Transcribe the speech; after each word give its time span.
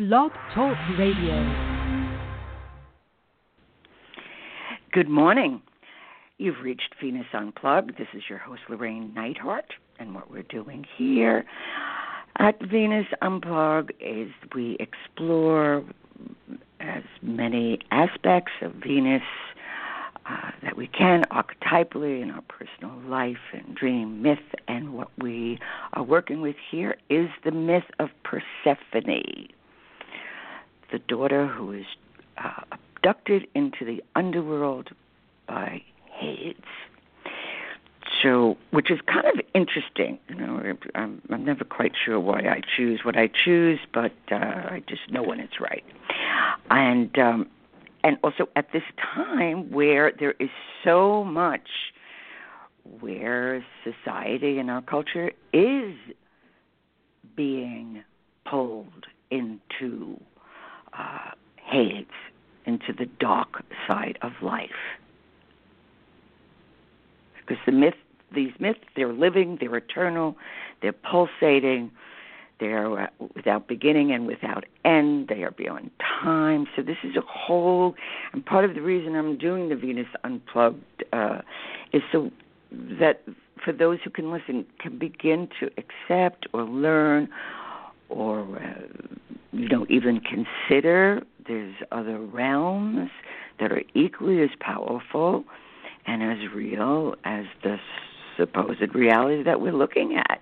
Blog 0.00 0.32
Talk 0.54 0.78
Radio. 0.98 1.44
Good 4.94 5.10
morning. 5.10 5.60
You've 6.38 6.62
reached 6.62 6.94
Venus 7.02 7.26
Unplugged. 7.34 7.98
This 7.98 8.06
is 8.14 8.22
your 8.26 8.38
host, 8.38 8.62
Llorraine 8.70 9.12
Neithardt. 9.12 9.74
And 9.98 10.14
what 10.14 10.30
we're 10.30 10.44
doing 10.44 10.86
here 10.96 11.44
at 12.38 12.58
Venus 12.62 13.04
Unplugged 13.20 13.92
is 14.00 14.30
we 14.54 14.78
explore 14.80 15.84
as 16.80 17.02
many 17.20 17.80
aspects 17.90 18.52
of 18.62 18.72
Venus 18.76 19.20
uh, 20.24 20.50
that 20.62 20.78
we 20.78 20.86
can 20.86 21.24
archetypally 21.30 22.22
in 22.22 22.30
our 22.30 22.42
personal 22.48 22.98
life 23.06 23.36
and 23.52 23.74
dream 23.74 24.22
myth. 24.22 24.38
And 24.66 24.94
what 24.94 25.10
we 25.18 25.58
are 25.92 26.02
working 26.02 26.40
with 26.40 26.56
here 26.70 26.96
is 27.10 27.28
the 27.44 27.50
myth 27.50 27.84
of 27.98 28.08
Persephone, 28.24 29.48
the 30.92 30.98
daughter 30.98 31.46
who 31.46 31.72
is 31.72 31.86
uh, 32.38 32.62
abducted 32.72 33.46
into 33.54 33.84
the 33.84 34.02
underworld 34.14 34.90
by 35.46 35.82
Hades. 36.06 36.56
So, 38.22 38.58
which 38.70 38.90
is 38.90 38.98
kind 39.06 39.26
of 39.26 39.40
interesting. 39.54 40.18
You 40.28 40.34
know, 40.34 40.74
I'm, 40.94 41.22
I'm 41.30 41.44
never 41.44 41.64
quite 41.64 41.92
sure 42.04 42.20
why 42.20 42.40
I 42.40 42.60
choose 42.76 43.00
what 43.02 43.16
I 43.16 43.28
choose, 43.28 43.78
but 43.94 44.12
uh, 44.30 44.34
I 44.34 44.82
just 44.86 45.10
know 45.10 45.22
when 45.22 45.40
it's 45.40 45.60
right. 45.60 45.84
And 46.70 47.18
um, 47.18 47.48
and 48.02 48.18
also 48.22 48.48
at 48.56 48.72
this 48.72 48.82
time 49.14 49.70
where 49.70 50.12
there 50.18 50.34
is 50.38 50.50
so 50.84 51.24
much 51.24 51.68
where 53.00 53.64
society 53.84 54.58
and 54.58 54.70
our 54.70 54.82
culture 54.82 55.32
is 55.52 55.94
being 57.36 58.02
pulled 58.44 59.06
into 59.30 60.20
uh, 60.98 61.30
Hades 61.56 62.06
into 62.66 62.92
the 62.92 63.06
dark 63.18 63.62
side 63.86 64.18
of 64.22 64.32
life. 64.42 64.70
Because 67.38 67.62
the 67.66 67.72
myth, 67.72 67.94
these 68.34 68.52
myths, 68.58 68.80
they're 68.94 69.12
living, 69.12 69.58
they're 69.60 69.76
eternal, 69.76 70.36
they're 70.82 70.92
pulsating, 70.92 71.90
they're 72.60 73.00
uh, 73.00 73.06
without 73.34 73.66
beginning 73.66 74.12
and 74.12 74.26
without 74.26 74.64
end. 74.84 75.28
They 75.28 75.42
are 75.42 75.50
beyond 75.50 75.90
time. 76.22 76.66
So 76.76 76.82
this 76.82 76.98
is 77.02 77.16
a 77.16 77.22
whole, 77.22 77.94
and 78.32 78.44
part 78.44 78.64
of 78.64 78.74
the 78.74 78.82
reason 78.82 79.16
I'm 79.16 79.36
doing 79.38 79.68
the 79.70 79.76
Venus 79.76 80.06
Unplugged 80.22 81.04
uh, 81.12 81.40
is 81.92 82.02
so 82.12 82.30
that 82.70 83.22
for 83.64 83.72
those 83.72 83.98
who 84.04 84.10
can 84.10 84.30
listen 84.30 84.64
can 84.78 84.98
begin 84.98 85.48
to 85.58 85.70
accept 85.76 86.46
or 86.52 86.62
learn 86.62 87.28
or 88.10 88.40
uh, 88.60 88.82
you 89.52 89.68
know 89.68 89.86
even 89.88 90.20
consider 90.20 91.22
there's 91.46 91.74
other 91.90 92.18
realms 92.18 93.10
that 93.58 93.72
are 93.72 93.82
equally 93.94 94.42
as 94.42 94.50
powerful 94.60 95.44
and 96.06 96.22
as 96.22 96.38
real 96.54 97.14
as 97.24 97.44
the 97.62 97.76
supposed 98.36 98.94
reality 98.94 99.42
that 99.42 99.60
we're 99.60 99.72
looking 99.72 100.16
at. 100.16 100.40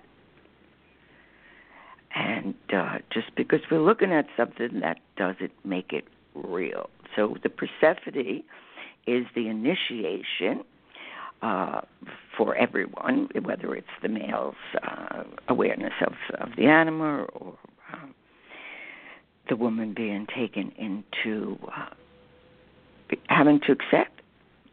And 2.15 2.55
uh, 2.73 2.99
just 3.13 3.35
because 3.35 3.59
we're 3.69 3.81
looking 3.81 4.11
at 4.11 4.25
something, 4.35 4.79
that 4.81 4.99
doesn't 5.15 5.51
make 5.63 5.93
it 5.93 6.05
real. 6.33 6.89
So 7.15 7.37
the 7.43 7.49
Persephone 7.49 8.43
is 9.05 9.25
the 9.35 9.47
initiation 9.47 10.63
uh, 11.41 11.81
for 12.37 12.55
everyone, 12.55 13.29
whether 13.43 13.75
it's 13.75 13.87
the 14.01 14.09
male's 14.09 14.55
uh, 14.83 15.23
awareness 15.47 15.93
of, 16.05 16.13
of 16.39 16.49
the 16.57 16.65
animal 16.65 17.27
or 17.33 17.57
um, 17.93 18.13
the 19.47 19.55
woman 19.55 19.93
being 19.93 20.27
taken 20.33 20.71
into 20.77 21.57
uh, 21.75 21.89
having 23.27 23.59
to 23.61 23.71
accept 23.71 24.21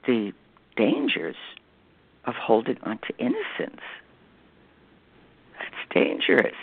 the 0.07 0.33
dangers 0.77 1.37
of 2.25 2.35
holding 2.35 2.79
on 2.83 2.99
to 2.99 3.17
innocence. 3.19 3.83
That's 5.59 5.95
dangerous. 5.95 6.55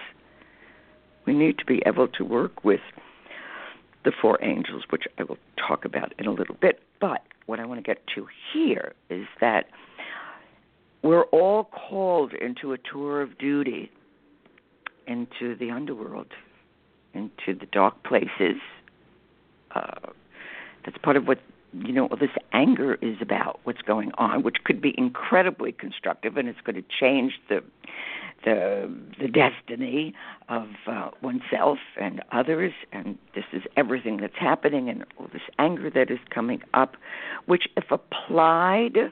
We 1.25 1.33
need 1.33 1.57
to 1.59 1.65
be 1.65 1.81
able 1.85 2.07
to 2.09 2.25
work 2.25 2.63
with 2.63 2.81
the 4.03 4.11
four 4.21 4.37
angels, 4.43 4.83
which 4.89 5.03
I 5.17 5.23
will 5.23 5.37
talk 5.57 5.85
about 5.85 6.13
in 6.19 6.27
a 6.27 6.31
little 6.31 6.55
bit. 6.55 6.81
But 6.99 7.23
what 7.45 7.59
I 7.59 7.65
want 7.65 7.79
to 7.79 7.83
get 7.83 8.05
to 8.15 8.27
here 8.53 8.93
is 9.09 9.25
that 9.39 9.67
we're 11.03 11.25
all 11.25 11.65
called 11.65 12.33
into 12.33 12.73
a 12.73 12.77
tour 12.77 13.21
of 13.21 13.37
duty 13.37 13.91
into 15.05 15.55
the 15.55 15.69
underworld 15.69 16.27
into 17.13 17.53
the 17.59 17.65
dark 17.71 18.03
places. 18.03 18.57
Uh, 19.75 20.09
that's 20.85 20.97
part 20.97 21.15
of 21.15 21.27
what 21.27 21.39
you 21.73 21.91
know 21.91 22.07
all 22.07 22.17
this 22.17 22.29
anger 22.51 22.95
is 23.01 23.17
about. 23.21 23.59
What's 23.63 23.81
going 23.81 24.11
on, 24.17 24.43
which 24.43 24.57
could 24.63 24.81
be 24.81 24.93
incredibly 24.97 25.71
constructive, 25.71 26.37
and 26.37 26.47
it's 26.47 26.61
going 26.61 26.75
to 26.75 26.83
change 26.99 27.33
the 27.49 27.63
the 28.43 28.91
the 29.19 29.27
destiny 29.27 30.13
of 30.49 30.67
uh, 30.87 31.09
oneself 31.21 31.79
and 31.99 32.21
others. 32.31 32.73
And 32.91 33.17
this 33.33 33.45
is 33.53 33.63
everything 33.77 34.17
that's 34.17 34.37
happening, 34.37 34.89
and 34.89 35.05
all 35.17 35.29
this 35.31 35.41
anger 35.57 35.89
that 35.89 36.11
is 36.11 36.19
coming 36.29 36.61
up, 36.73 36.95
which, 37.45 37.67
if 37.77 37.85
applied 37.91 39.11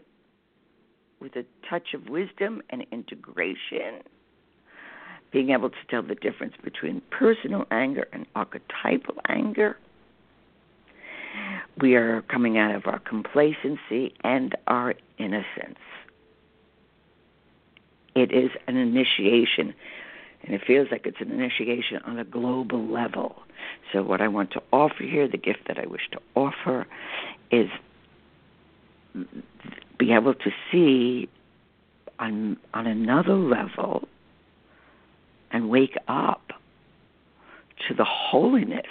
with 1.22 1.36
a 1.36 1.46
touch 1.70 1.94
of 1.94 2.09
wisdom 2.09 2.62
and 2.72 2.86
integration 2.92 4.02
being 5.32 5.52
able 5.52 5.70
to 5.70 5.78
tell 5.90 6.04
the 6.04 6.16
difference 6.16 6.56
between 6.62 7.02
personal 7.09 7.66
anger 7.72 8.06
and 8.12 8.26
archetypal 8.36 9.16
anger. 9.30 9.78
We 11.80 11.96
are 11.96 12.22
coming 12.24 12.58
out 12.58 12.76
of 12.76 12.86
our 12.86 13.00
complacency 13.00 14.14
and 14.24 14.56
our 14.68 14.94
innocence. 15.18 15.80
It 18.14 18.34
is 18.34 18.52
an 18.68 18.76
initiation, 18.76 19.74
and 20.44 20.53
it 20.53 20.62
feels 20.68 20.90
like 20.92 21.06
it's 21.06 21.22
an 21.22 21.32
initiation 21.32 22.02
on 22.06 22.20
a 22.20 22.26
global 22.26 22.86
level. 22.86 23.44
So, 23.94 24.03
what 24.03 24.20
I 24.20 24.28
want 24.28 24.52
to 24.52 24.62
offer 24.74 25.03
here, 25.03 25.30
the 25.30 25.38
gift 25.38 25.62
that 25.68 25.80
I 25.80 25.86
wish 25.86 26.09
to 26.12 26.20
offer, 26.36 26.86
is 27.52 27.70
be 30.02 30.14
able 30.14 30.34
to 30.34 30.50
see 30.72 31.30
on 32.18 32.58
on 32.74 32.88
another 32.88 33.36
level 33.36 34.08
and 35.52 35.70
wake 35.70 35.96
up 36.08 36.54
to 37.88 37.94
the 37.94 38.04
holiness 38.04 38.88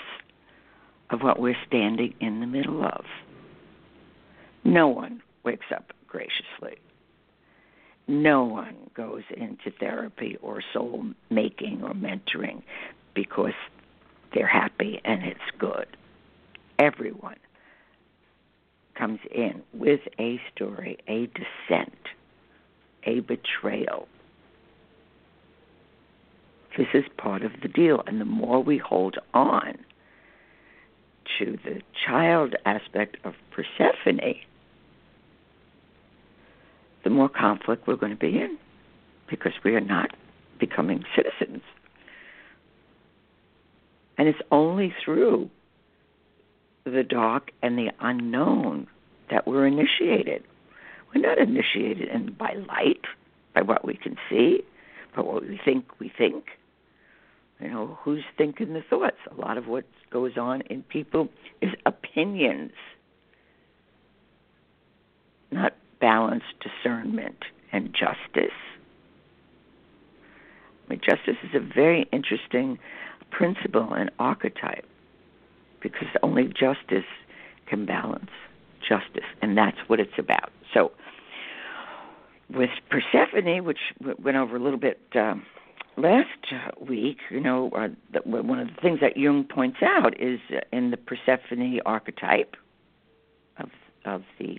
of 1.10 1.22
what 1.22 1.41
we're 1.41 1.56
standing 1.66 2.15
in 2.21 2.38
the 2.38 2.47
middle 2.47 2.84
of. 2.84 3.04
No 4.62 4.87
one 4.87 5.21
wakes 5.43 5.66
up 5.75 5.93
graciously. 6.06 6.78
No 8.06 8.44
one 8.44 8.77
goes 8.94 9.25
into 9.37 9.72
therapy 9.81 10.38
or 10.41 10.62
soul 10.72 11.06
making 11.28 11.82
or 11.82 11.92
mentoring 11.92 12.62
because 13.15 13.59
they're 14.33 14.47
happy 14.47 15.01
and 15.04 15.24
it's 15.24 15.41
good. 15.59 15.89
Everyone 16.78 17.36
comes 19.00 19.20
in 19.34 19.62
with 19.72 20.00
a 20.18 20.38
story, 20.54 20.98
a 21.08 21.26
descent, 21.28 21.97
a 23.04 23.20
betrayal, 23.20 24.06
this 26.76 26.86
is 26.94 27.04
part 27.16 27.42
of 27.42 27.52
the 27.62 27.68
deal. 27.68 28.02
And 28.06 28.20
the 28.20 28.24
more 28.24 28.62
we 28.62 28.78
hold 28.78 29.16
on 29.34 29.78
to 31.38 31.58
the 31.64 31.80
child 32.06 32.54
aspect 32.64 33.16
of 33.24 33.34
Persephone, 33.50 34.34
the 37.03 37.10
more 37.10 37.28
conflict 37.28 37.86
we're 37.86 37.96
going 37.96 38.12
to 38.12 38.18
be 38.18 38.38
in 38.38 38.58
because 39.28 39.53
we 39.64 39.74
are 39.74 39.80
not 39.80 40.10
becoming 40.58 41.04
citizens. 41.16 41.62
And 44.18 44.28
it's 44.28 44.41
only 44.50 44.94
through 45.04 45.50
the 46.84 47.03
dark 47.03 47.50
and 47.62 47.78
the 47.78 47.91
unknown 48.00 48.86
that 49.30 49.47
we're 49.47 49.66
initiated. 49.66 50.44
We're 51.15 51.22
not 51.22 51.38
initiated 51.38 52.09
in 52.09 52.32
by 52.32 52.54
light, 52.68 53.04
by 53.54 53.62
what 53.62 53.84
we 53.84 53.94
can 53.94 54.16
see, 54.28 54.62
by 55.15 55.22
what 55.22 55.42
we 55.42 55.60
think 55.65 55.86
we 55.98 56.12
think. 56.16 56.44
You 57.60 57.68
know, 57.68 57.98
who's 58.03 58.24
thinking 58.38 58.72
the 58.72 58.82
thoughts? 58.88 59.18
A 59.30 59.41
lot 59.41 59.59
of 59.59 59.66
what 59.66 59.84
goes 60.10 60.36
on 60.38 60.62
in 60.62 60.82
people 60.82 61.28
is 61.60 61.71
opinions, 61.84 62.72
not 65.50 65.74
balanced 66.00 66.54
discernment 66.60 67.44
and 67.72 67.92
justice. 67.92 68.54
I 70.86 70.88
mean, 70.88 71.00
justice 71.06 71.36
is 71.42 71.54
a 71.54 71.60
very 71.60 72.09
interesting 72.12 72.78
principle 73.30 73.92
and 73.92 74.10
archetype 74.18 74.86
because 75.80 76.09
only 76.22 76.44
justice 76.47 77.04
can 77.66 77.86
balance 77.86 78.30
justice, 78.80 79.24
and 79.42 79.56
that's 79.56 79.77
what 79.86 80.00
it's 80.00 80.18
about. 80.18 80.50
So, 80.74 80.92
with 82.53 82.71
Persephone, 82.91 83.65
which 83.65 83.78
went 84.00 84.36
over 84.36 84.56
a 84.56 84.59
little 84.59 84.78
bit 84.78 85.00
um, 85.15 85.44
last 85.97 86.28
week, 86.80 87.18
you 87.30 87.41
know, 87.41 87.71
uh, 87.77 87.88
the, 88.12 88.21
one 88.28 88.59
of 88.59 88.68
the 88.68 88.80
things 88.82 89.00
that 89.00 89.16
Jung 89.16 89.44
points 89.44 89.78
out 89.82 90.21
is 90.21 90.41
uh, 90.50 90.60
in 90.72 90.91
the 90.91 90.97
Persephone 90.97 91.80
archetype 91.86 92.56
of 93.59 93.71
of 94.04 94.22
the 94.38 94.59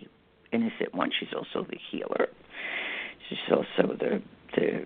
innocent 0.54 0.94
one. 0.94 1.12
She's 1.18 1.34
also 1.36 1.68
the 1.70 1.78
healer. 1.92 2.28
She's 3.28 3.40
also 3.52 3.96
the 3.96 4.22
the 4.56 4.86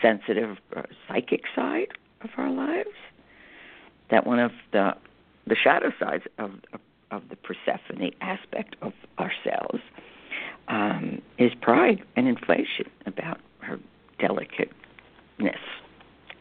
sensitive 0.00 0.56
uh, 0.74 0.82
psychic 1.06 1.42
side 1.54 1.88
of 2.22 2.30
our 2.36 2.50
lives. 2.50 2.88
That 4.10 4.26
one 4.26 4.40
of 4.40 4.52
the 4.72 4.94
the 5.46 5.56
shadow 5.56 5.92
sides 5.98 6.24
of 6.38 6.52
of, 7.10 7.28
the 7.28 7.36
Persephone 7.36 8.10
aspect 8.22 8.74
of 8.80 8.94
ourselves 9.18 9.82
um, 10.68 11.20
is 11.36 11.52
pride 11.60 12.02
and 12.16 12.26
inflation 12.26 12.86
about 13.04 13.38
her 13.60 13.78
delicateness 14.18 14.70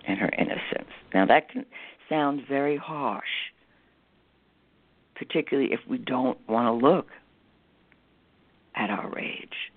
and 0.07 0.18
her 0.18 0.30
innocence. 0.38 0.89
Now, 1.13 1.25
that 1.25 1.50
can 1.50 1.65
sound 2.07 2.44
very 2.48 2.77
harsh, 2.77 3.51
particularly 5.15 5.74
if 5.74 5.81
we 5.89 5.98
don't 5.98 6.38
want 6.48 6.68
to 6.68 6.88
look 6.88 7.09
at 8.75 8.89
our 8.89 9.09
rage. 9.09 9.71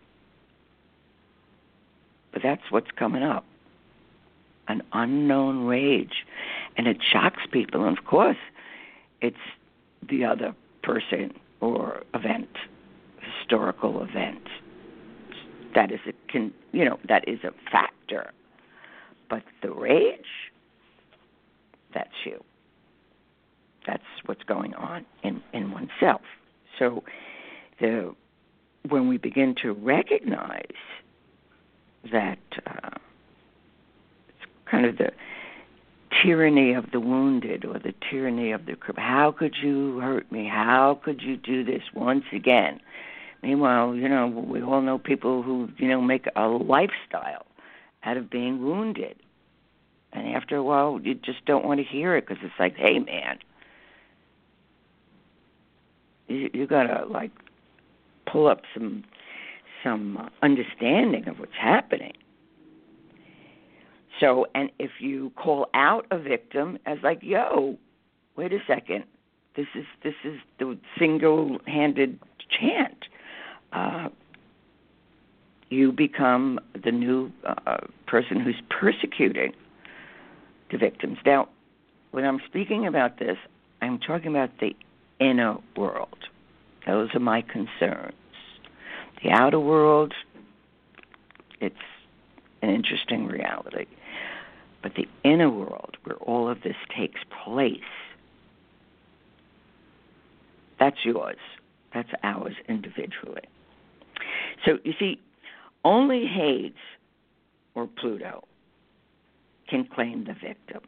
But 2.32 2.42
that's 2.42 2.62
what's 2.70 2.92
coming 2.92 3.24
up 3.24 3.44
an 4.68 4.82
unknown 4.92 5.66
rage. 5.66 6.24
And 6.76 6.86
it 6.86 6.98
shocks 7.02 7.42
people. 7.50 7.84
And 7.84 7.96
of 7.96 8.04
course, 8.04 8.36
it's 9.24 9.36
the 10.10 10.22
other 10.22 10.54
person 10.82 11.32
or 11.60 12.02
event 12.12 12.50
historical 13.38 14.02
event. 14.02 14.46
That 15.74 15.90
is 15.90 16.00
a 16.06 16.12
can 16.30 16.52
you 16.72 16.84
know 16.84 16.98
that 17.08 17.26
is 17.26 17.38
a 17.42 17.52
factor, 17.72 18.32
but 19.30 19.42
the 19.62 19.70
rage, 19.72 20.52
that's 21.94 22.14
you. 22.24 22.44
That's 23.86 24.02
what's 24.26 24.42
going 24.44 24.74
on 24.74 25.06
in 25.22 25.42
in 25.54 25.72
oneself. 25.72 26.20
So, 26.78 27.02
the 27.80 28.14
when 28.88 29.08
we 29.08 29.16
begin 29.16 29.54
to 29.62 29.72
recognize 29.72 30.80
that 32.12 32.38
uh, 32.66 32.90
it's 34.28 34.50
kind 34.70 34.84
of 34.84 34.98
the 34.98 35.10
tyranny 36.22 36.72
of 36.72 36.90
the 36.92 37.00
wounded 37.00 37.64
or 37.64 37.78
the 37.78 37.94
tyranny 38.10 38.52
of 38.52 38.66
the 38.66 38.76
crippled. 38.76 39.04
How 39.04 39.32
could 39.32 39.56
you 39.62 39.98
hurt 39.98 40.30
me? 40.30 40.46
How 40.46 41.00
could 41.02 41.22
you 41.22 41.36
do 41.36 41.64
this 41.64 41.82
once 41.94 42.24
again? 42.32 42.80
Meanwhile, 43.42 43.94
you 43.94 44.08
know, 44.08 44.26
we 44.26 44.62
all 44.62 44.80
know 44.80 44.98
people 44.98 45.42
who, 45.42 45.68
you 45.76 45.88
know, 45.88 46.00
make 46.00 46.26
a 46.34 46.46
lifestyle 46.46 47.46
out 48.04 48.16
of 48.16 48.30
being 48.30 48.62
wounded. 48.62 49.16
And 50.12 50.28
after 50.28 50.56
a 50.56 50.62
while, 50.62 51.00
you 51.02 51.14
just 51.14 51.44
don't 51.44 51.64
want 51.64 51.80
to 51.80 51.84
hear 51.84 52.16
it 52.16 52.26
because 52.26 52.42
it's 52.42 52.54
like, 52.58 52.76
hey, 52.76 52.98
man, 53.00 53.38
you, 56.28 56.50
you 56.54 56.66
got 56.66 56.84
to, 56.84 57.04
like, 57.06 57.32
pull 58.26 58.46
up 58.46 58.62
some 58.72 59.04
some 59.82 60.30
understanding 60.42 61.28
of 61.28 61.38
what's 61.38 61.52
happening. 61.60 62.14
So, 64.20 64.46
and 64.54 64.70
if 64.78 64.90
you 65.00 65.32
call 65.36 65.68
out 65.74 66.06
a 66.10 66.18
victim 66.18 66.78
as 66.86 66.98
like, 67.02 67.18
"Yo, 67.22 67.76
wait 68.36 68.52
a 68.52 68.60
second, 68.66 69.04
this 69.56 69.66
is 69.74 69.84
this 70.02 70.14
is 70.24 70.38
the 70.58 70.78
single-handed 70.98 72.18
chant 72.50 73.06
uh, 73.74 74.08
you 75.68 75.92
become 75.92 76.60
the 76.84 76.92
new 76.92 77.32
uh, 77.44 77.78
person 78.06 78.40
who's 78.40 78.60
persecuting 78.70 79.52
the 80.70 80.78
victims. 80.78 81.18
Now, 81.26 81.48
when 82.12 82.24
I'm 82.24 82.40
speaking 82.46 82.86
about 82.86 83.18
this, 83.18 83.36
I'm 83.82 83.98
talking 83.98 84.28
about 84.28 84.50
the 84.60 84.76
inner 85.18 85.56
world. 85.76 86.18
Those 86.86 87.08
are 87.14 87.20
my 87.20 87.42
concerns. 87.42 88.14
The 89.22 89.30
outer 89.30 89.58
world, 89.58 90.12
it's 91.60 91.74
an 92.62 92.70
interesting 92.70 93.26
reality. 93.26 93.86
But 94.84 94.96
the 94.96 95.08
inner 95.24 95.48
world, 95.48 95.96
where 96.04 96.18
all 96.18 96.46
of 96.46 96.60
this 96.60 96.76
takes 96.94 97.20
place, 97.42 97.80
that's 100.78 100.98
yours. 101.06 101.38
That's 101.94 102.10
ours 102.22 102.52
individually. 102.68 103.44
So 104.66 104.78
you 104.84 104.92
see, 104.98 105.18
only 105.86 106.26
Hades 106.26 106.74
or 107.74 107.86
Pluto 107.86 108.44
can 109.70 109.86
claim 109.86 110.24
the 110.24 110.34
victim. 110.34 110.82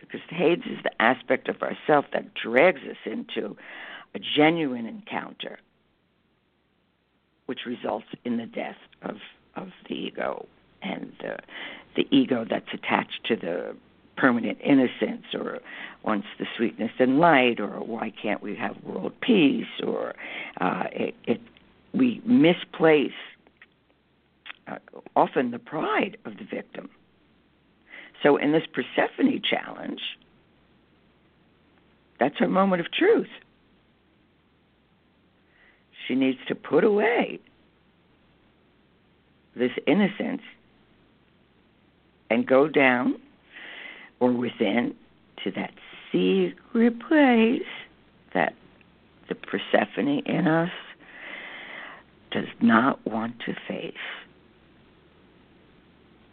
Because 0.00 0.20
Hades 0.30 0.64
is 0.64 0.82
the 0.82 1.02
aspect 1.02 1.50
of 1.50 1.56
ourself 1.60 2.06
that 2.14 2.32
drags 2.32 2.80
us 2.88 2.96
into 3.04 3.54
a 4.14 4.18
genuine 4.18 4.86
encounter, 4.86 5.58
which 7.44 7.66
results 7.66 8.06
in 8.24 8.38
the 8.38 8.46
death 8.46 8.78
of, 9.02 9.16
of 9.56 9.68
the 9.90 9.94
ego 9.94 10.46
and 10.80 11.12
the, 11.20 11.36
the 11.96 12.06
ego 12.10 12.44
that's 12.48 12.72
attached 12.72 13.24
to 13.26 13.36
the 13.36 13.76
permanent 14.16 14.58
innocence 14.62 15.24
or 15.34 15.60
wants 16.04 16.26
the 16.38 16.46
sweetness 16.56 16.90
and 16.98 17.18
light 17.18 17.58
or 17.58 17.80
why 17.80 18.12
can't 18.22 18.42
we 18.42 18.54
have 18.54 18.76
world 18.84 19.12
peace 19.20 19.66
or 19.84 20.14
uh, 20.60 20.84
it, 20.92 21.14
it 21.24 21.40
we 21.92 22.20
misplace 22.24 23.12
uh, 24.68 24.76
often 25.16 25.50
the 25.50 25.58
pride 25.58 26.16
of 26.24 26.36
the 26.36 26.44
victim. 26.44 26.88
So 28.22 28.36
in 28.36 28.52
this 28.52 28.62
Persephone 28.72 29.40
challenge, 29.42 30.00
that's 32.18 32.38
her 32.38 32.48
moment 32.48 32.80
of 32.80 32.92
truth. 32.92 33.30
She 36.06 36.14
needs 36.14 36.38
to 36.48 36.54
put 36.54 36.84
away 36.84 37.40
this 39.56 39.72
innocence 39.86 40.42
and 42.30 42.46
go 42.46 42.68
down 42.68 43.20
or 44.20 44.32
within 44.32 44.94
to 45.44 45.50
that 45.50 45.72
secret 46.12 47.00
place 47.06 47.62
that 48.32 48.54
the 49.28 49.34
Persephone 49.34 50.20
in 50.20 50.46
us 50.46 50.70
does 52.30 52.48
not 52.60 53.04
want 53.06 53.34
to 53.40 53.54
face. 53.66 53.94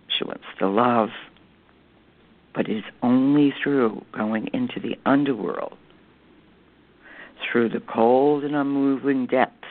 She 0.07 0.23
wants 0.23 0.45
to 0.59 0.67
love, 0.67 1.09
but 2.53 2.69
it 2.69 2.77
is 2.77 2.83
only 3.01 3.53
through 3.61 4.03
going 4.11 4.49
into 4.53 4.79
the 4.79 4.95
underworld, 5.05 5.77
through 7.43 7.69
the 7.69 7.81
cold 7.81 8.43
and 8.43 8.55
unmoving 8.55 9.25
depths 9.27 9.67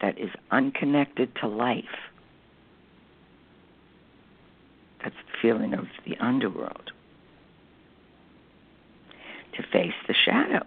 that 0.00 0.18
is 0.18 0.30
unconnected 0.50 1.34
to 1.40 1.46
life. 1.48 1.84
That's 5.02 5.16
the 5.27 5.27
feeling 5.40 5.74
of 5.74 5.86
the 6.06 6.16
underworld. 6.18 6.92
To 9.56 9.62
face 9.72 9.94
the 10.06 10.14
shadow. 10.14 10.64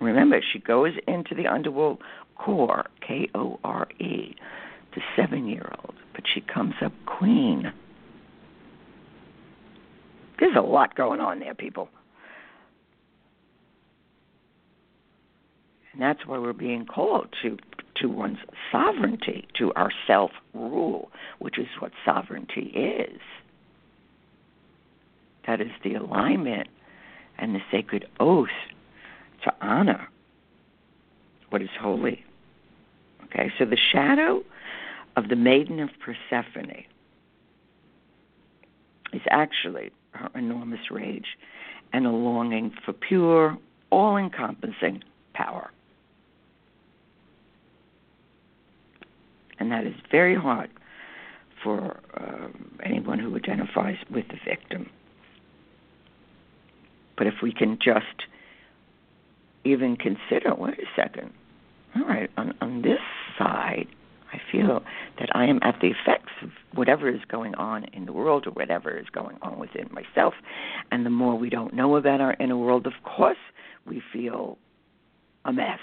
Remember, 0.00 0.40
she 0.52 0.58
goes 0.58 0.94
into 1.06 1.34
the 1.34 1.46
underworld 1.46 1.98
Kore, 2.36 2.86
K 3.06 3.28
O 3.34 3.60
R 3.62 3.86
E, 4.00 4.34
the 4.94 5.00
seven 5.14 5.46
year 5.46 5.70
old, 5.84 5.94
but 6.12 6.24
she 6.32 6.40
comes 6.40 6.74
up 6.84 6.92
queen. 7.06 7.72
There's 10.40 10.56
a 10.56 10.60
lot 10.60 10.96
going 10.96 11.20
on 11.20 11.38
there, 11.38 11.54
people. 11.54 11.88
And 15.92 16.02
that's 16.02 16.26
why 16.26 16.38
we're 16.38 16.52
being 16.52 16.84
called 16.84 17.28
to 17.42 17.56
to 18.02 18.08
one's 18.08 18.38
sovereignty, 18.70 19.46
to 19.56 19.72
our 19.74 19.90
self 20.06 20.32
rule, 20.52 21.10
which 21.38 21.58
is 21.58 21.68
what 21.78 21.92
sovereignty 22.04 22.72
is. 22.74 23.20
That 25.46 25.60
is 25.60 25.70
the 25.82 25.94
alignment 25.94 26.68
and 27.38 27.54
the 27.54 27.60
sacred 27.70 28.06
oath 28.20 28.48
to 29.44 29.52
honor 29.60 30.08
what 31.48 31.62
is 31.62 31.68
holy. 31.80 32.24
Okay, 33.24 33.50
so 33.58 33.64
the 33.64 33.78
shadow 33.92 34.42
of 35.16 35.28
the 35.28 35.36
maiden 35.36 35.80
of 35.80 35.90
Persephone 36.00 36.84
is 39.12 39.22
actually 39.30 39.90
her 40.12 40.28
enormous 40.34 40.90
rage 40.90 41.36
and 41.92 42.06
a 42.06 42.10
longing 42.10 42.72
for 42.84 42.92
pure, 42.92 43.56
all 43.90 44.16
encompassing 44.16 45.02
power. 45.34 45.70
And 49.62 49.70
that 49.70 49.86
is 49.86 49.94
very 50.10 50.34
hard 50.34 50.70
for 51.62 52.00
uh, 52.14 52.48
anyone 52.84 53.20
who 53.20 53.36
identifies 53.36 53.94
with 54.10 54.26
the 54.26 54.34
victim. 54.44 54.90
But 57.16 57.28
if 57.28 57.34
we 57.44 57.52
can 57.52 57.78
just 57.80 58.26
even 59.64 59.96
consider 59.96 60.52
wait 60.56 60.80
a 60.80 61.00
second, 61.00 61.32
all 61.94 62.02
right, 62.08 62.28
on, 62.36 62.54
on 62.60 62.82
this 62.82 62.98
side, 63.38 63.86
I 64.32 64.40
feel 64.50 64.82
that 65.20 65.28
I 65.32 65.44
am 65.44 65.60
at 65.62 65.76
the 65.80 65.92
effects 65.92 66.32
of 66.42 66.50
whatever 66.74 67.08
is 67.08 67.20
going 67.28 67.54
on 67.54 67.84
in 67.92 68.06
the 68.06 68.12
world 68.12 68.48
or 68.48 68.50
whatever 68.50 68.98
is 68.98 69.06
going 69.12 69.36
on 69.42 69.60
within 69.60 69.88
myself. 69.92 70.34
And 70.90 71.06
the 71.06 71.10
more 71.10 71.38
we 71.38 71.50
don't 71.50 71.72
know 71.72 71.94
about 71.94 72.20
our 72.20 72.34
inner 72.40 72.56
world, 72.56 72.88
of 72.88 72.94
course, 73.04 73.38
we 73.86 74.02
feel 74.12 74.58
a 75.44 75.52
mess. 75.52 75.78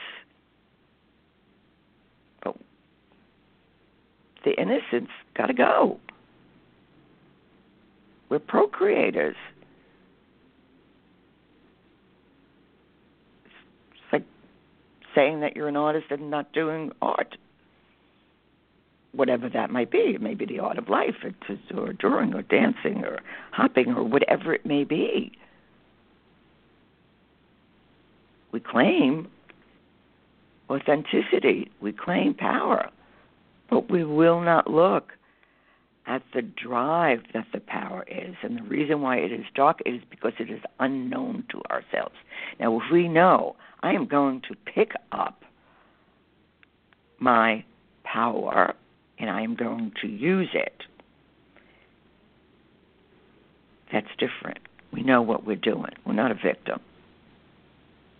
The 4.43 4.60
innocence 4.60 5.10
got 5.36 5.48
to 5.48 5.53
go. 5.53 6.00
We're 8.29 8.39
procreators. 8.39 9.36
It's 13.46 14.13
like 14.13 14.24
saying 15.15 15.41
that 15.41 15.55
you're 15.55 15.67
an 15.67 15.75
artist 15.75 16.08
and 16.12 16.29
not 16.29 16.53
doing 16.53 16.91
art 17.01 17.36
whatever 19.12 19.50
that 19.50 19.72
might 19.72 19.91
be. 19.91 20.13
It 20.15 20.22
may 20.22 20.36
be 20.36 20.46
the 20.46 20.60
art 20.60 20.77
of 20.77 20.89
life, 20.89 21.15
or 21.75 21.93
drawing, 21.93 22.34
or 22.34 22.43
dancing, 22.43 23.03
or 23.03 23.19
hopping, 23.51 23.93
or 23.93 24.03
whatever 24.03 24.53
it 24.53 24.65
may 24.65 24.84
be. 24.84 25.31
We 28.51 28.60
claim 28.60 29.27
authenticity, 30.69 31.72
we 31.81 31.91
claim 31.91 32.34
power, 32.36 32.89
but 33.70 33.90
we 33.90 34.04
will 34.04 34.42
not 34.42 34.70
look 34.70 35.14
at 36.08 36.24
the 36.34 36.42
drive 36.42 37.20
that 37.34 37.46
the 37.54 37.60
power 37.60 38.04
is. 38.08 38.36
And 38.42 38.58
the 38.58 38.64
reason 38.64 39.02
why 39.02 39.18
it 39.18 39.32
is 39.32 39.46
dark 39.54 39.80
is 39.86 40.02
because 40.10 40.34
it 40.40 40.50
is 40.50 40.62
unknown 40.80 41.44
to 41.52 41.62
ourselves. 41.70 42.16
Now, 42.60 42.78
if 42.78 42.92
we 42.92 43.08
know 43.08 43.56
I 43.82 43.94
am 43.94 44.08
going 44.08 44.42
to 44.50 44.56
pick 44.56 44.94
up 45.12 45.44
my 47.20 47.64
power 48.04 48.74
and 49.20 49.30
I 49.30 49.42
am 49.42 49.56
going 49.56 49.92
to 50.02 50.08
use 50.08 50.50
it. 50.54 50.84
That's 53.92 54.08
different. 54.18 54.60
We 54.92 55.04
know 55.04 55.22
what 55.22 55.46
we're 55.46 55.56
doing. 55.56 55.92
We're 56.06 56.14
not 56.14 56.32
a 56.32 56.36
victim. 56.36 56.80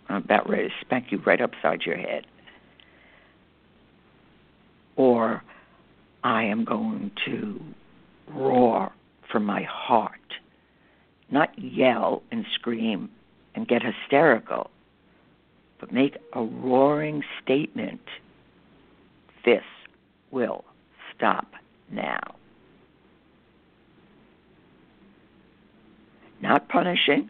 I'm 0.08 0.22
about 0.24 0.48
ready 0.48 0.68
to 0.68 0.74
spank 0.80 1.06
you 1.10 1.18
right 1.24 1.40
upside 1.40 1.82
your 1.82 1.96
head. 1.96 2.26
Or 4.96 5.42
I 6.22 6.44
am 6.44 6.64
going 6.64 7.10
to 7.26 7.60
roar 8.28 8.92
from 9.30 9.44
my 9.44 9.62
heart, 9.62 10.12
not 11.30 11.56
yell 11.58 12.22
and 12.30 12.44
scream 12.54 13.08
and 13.54 13.66
get 13.66 13.82
hysterical, 13.82 14.70
but 15.78 15.92
make 15.92 16.16
a 16.34 16.42
roaring 16.42 17.22
statement. 17.42 18.02
This 19.44 19.64
will 20.30 20.64
stop 21.16 21.46
now. 21.90 22.20
Not 26.42 26.68
punishing, 26.68 27.28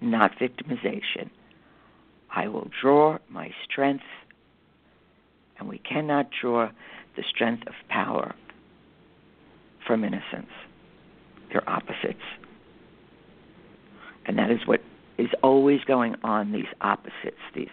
not 0.00 0.32
victimization. 0.38 1.30
I 2.34 2.48
will 2.48 2.68
draw 2.80 3.18
my 3.28 3.50
strength, 3.64 4.04
and 5.58 5.68
we 5.68 5.78
cannot 5.78 6.28
draw 6.40 6.70
the 7.16 7.22
strength 7.28 7.66
of 7.66 7.74
power 7.88 8.34
from 9.86 10.04
innocence. 10.04 10.50
They're 11.50 11.68
opposites. 11.68 12.22
And 14.26 14.38
that 14.38 14.50
is 14.50 14.66
what 14.66 14.82
is 15.18 15.30
always 15.42 15.80
going 15.84 16.16
on, 16.22 16.52
these 16.52 16.66
opposites, 16.80 17.40
these 17.54 17.68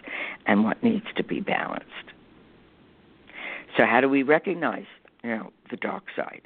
and 0.46 0.64
what 0.64 0.82
needs 0.82 1.06
to 1.16 1.24
be 1.24 1.40
balanced. 1.40 1.88
So 3.76 3.84
how 3.84 4.00
do 4.00 4.08
we 4.08 4.22
recognize 4.22 4.86
you 5.24 5.30
know, 5.30 5.52
the 5.70 5.76
dark 5.76 6.04
side. 6.14 6.42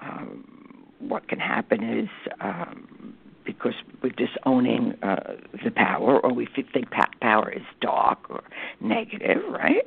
Um, 0.00 0.86
what 1.00 1.28
can 1.28 1.40
happen 1.40 1.82
is 1.82 2.08
um, 2.40 3.14
because 3.52 3.74
we're 4.02 4.10
disowning 4.10 4.94
uh, 5.02 5.34
the 5.64 5.70
power, 5.70 6.20
or 6.20 6.32
we 6.32 6.46
think 6.54 6.90
power 7.20 7.52
is 7.52 7.62
dark 7.80 8.18
or 8.30 8.42
negative, 8.80 9.42
right? 9.50 9.86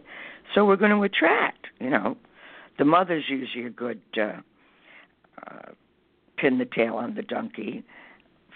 So 0.54 0.66
we're 0.66 0.76
going 0.76 0.92
to 0.92 1.04
attract. 1.04 1.68
You 1.80 1.90
know, 1.90 2.18
the 2.78 2.86
mother's 2.86 3.26
usually 3.28 3.66
a 3.66 3.70
good 3.70 4.02
uh, 4.18 4.42
uh, 5.46 5.72
pin 6.38 6.58
the 6.58 6.66
tail 6.66 6.96
on 6.96 7.16
the 7.16 7.22
donkey 7.22 7.84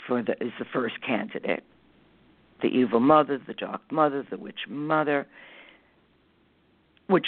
for 0.08 0.24
the 0.24 0.34
is 0.44 0.52
the 0.60 0.66
first 0.72 0.96
candidate. 1.06 1.64
The 2.62 2.68
evil 2.68 3.00
mother, 3.00 3.40
the 3.46 3.54
dark 3.54 3.82
mother, 3.92 4.26
the 4.30 4.38
witch 4.38 4.68
mother, 4.68 5.28
which 7.08 7.28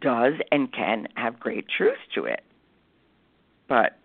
does 0.00 0.34
and 0.50 0.72
can 0.72 1.06
have 1.14 1.38
great 1.38 1.66
truth 1.68 1.98
to 2.14 2.24
it. 2.24 2.42
But 3.68 3.98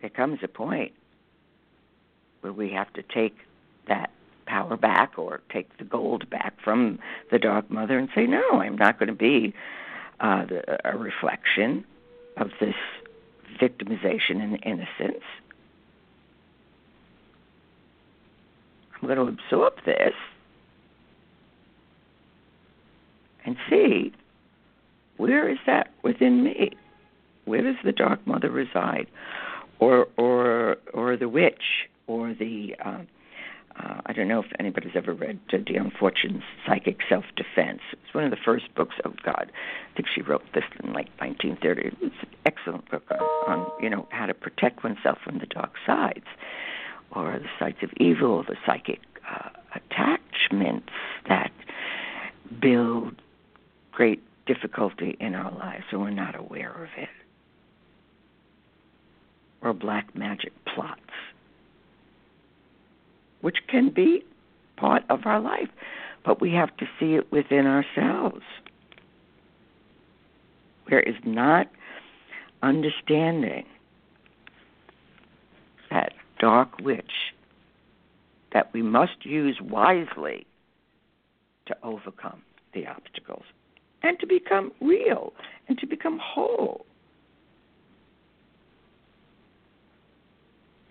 there 0.00 0.10
comes 0.10 0.40
a 0.42 0.48
point 0.48 0.92
where 2.40 2.52
we 2.52 2.70
have 2.70 2.92
to 2.94 3.02
take 3.02 3.36
that 3.88 4.10
power 4.46 4.76
back 4.76 5.18
or 5.18 5.40
take 5.50 5.76
the 5.78 5.84
gold 5.84 6.28
back 6.30 6.54
from 6.62 6.98
the 7.30 7.38
Dark 7.38 7.70
Mother 7.70 7.98
and 7.98 8.08
say, 8.14 8.26
no, 8.26 8.60
I'm 8.60 8.76
not 8.76 8.98
going 8.98 9.08
to 9.08 9.14
be 9.14 9.52
uh, 10.20 10.46
the, 10.46 10.88
a 10.88 10.96
reflection 10.96 11.84
of 12.36 12.50
this 12.60 12.74
victimization 13.60 14.42
and 14.42 14.58
innocence. 14.64 15.24
I'm 18.94 19.08
going 19.08 19.18
to 19.18 19.42
absorb 19.42 19.74
this 19.84 20.14
and 23.44 23.56
see 23.68 24.12
where 25.16 25.48
is 25.48 25.58
that 25.66 25.90
within 26.02 26.44
me? 26.44 26.72
Where 27.44 27.62
does 27.62 27.76
the 27.84 27.92
dark 27.92 28.26
mother 28.26 28.50
reside, 28.50 29.06
or 29.78 30.08
or 30.16 30.76
or 30.92 31.16
the 31.16 31.28
witch, 31.28 31.88
or 32.06 32.34
the 32.34 32.74
uh, 32.84 33.02
uh, 33.78 34.00
I 34.06 34.12
don't 34.12 34.28
know 34.28 34.40
if 34.40 34.46
anybody's 34.58 34.92
ever 34.94 35.12
read 35.12 35.38
uh, 35.52 35.58
Dion 35.58 35.92
Fortune's 35.98 36.42
Psychic 36.66 36.98
Self 37.08 37.24
Defense. 37.36 37.80
It's 37.92 38.14
one 38.14 38.24
of 38.24 38.30
the 38.30 38.38
first 38.42 38.74
books. 38.74 38.96
Oh 39.04 39.14
God, 39.24 39.50
I 39.52 39.96
think 39.96 40.08
she 40.14 40.22
wrote 40.22 40.44
this 40.54 40.64
in 40.82 40.92
like 40.92 41.08
1930. 41.18 41.96
It's 42.00 42.14
an 42.22 42.28
excellent 42.46 42.90
book 42.90 43.04
on, 43.10 43.18
on 43.48 43.70
you 43.82 43.90
know 43.90 44.06
how 44.10 44.26
to 44.26 44.34
protect 44.34 44.82
oneself 44.84 45.18
from 45.24 45.38
the 45.38 45.46
dark 45.46 45.72
sides, 45.86 46.26
or 47.14 47.38
the 47.38 47.48
sides 47.58 47.78
of 47.82 47.90
evil, 47.98 48.42
the 48.42 48.56
psychic 48.66 49.00
uh, 49.30 49.50
attachments 49.74 50.88
that 51.28 51.52
build 52.60 53.14
great 53.92 54.22
difficulty 54.46 55.16
in 55.20 55.34
our 55.34 55.52
lives 55.52 55.84
and 55.90 56.00
we're 56.00 56.10
not 56.10 56.38
aware 56.38 56.72
of 56.72 56.88
it. 56.96 57.08
Or 59.62 59.72
black 59.72 60.14
magic 60.14 60.52
plots, 60.64 61.00
which 63.40 63.56
can 63.68 63.90
be 63.90 64.22
part 64.76 65.02
of 65.08 65.20
our 65.24 65.40
life, 65.40 65.70
but 66.24 66.40
we 66.40 66.52
have 66.52 66.76
to 66.76 66.86
see 67.00 67.14
it 67.14 67.32
within 67.32 67.66
ourselves. 67.66 68.42
There 70.88 71.00
is 71.00 71.16
not 71.24 71.68
understanding 72.62 73.64
that 75.90 76.12
dark 76.38 76.78
witch 76.80 77.32
that 78.52 78.72
we 78.72 78.82
must 78.82 79.24
use 79.24 79.60
wisely 79.60 80.46
to 81.66 81.76
overcome 81.82 82.42
the 82.72 82.86
obstacles 82.86 83.44
and 84.02 84.18
to 84.20 84.26
become 84.26 84.72
real 84.80 85.32
and 85.68 85.78
to 85.78 85.86
become 85.86 86.18
whole. 86.22 86.85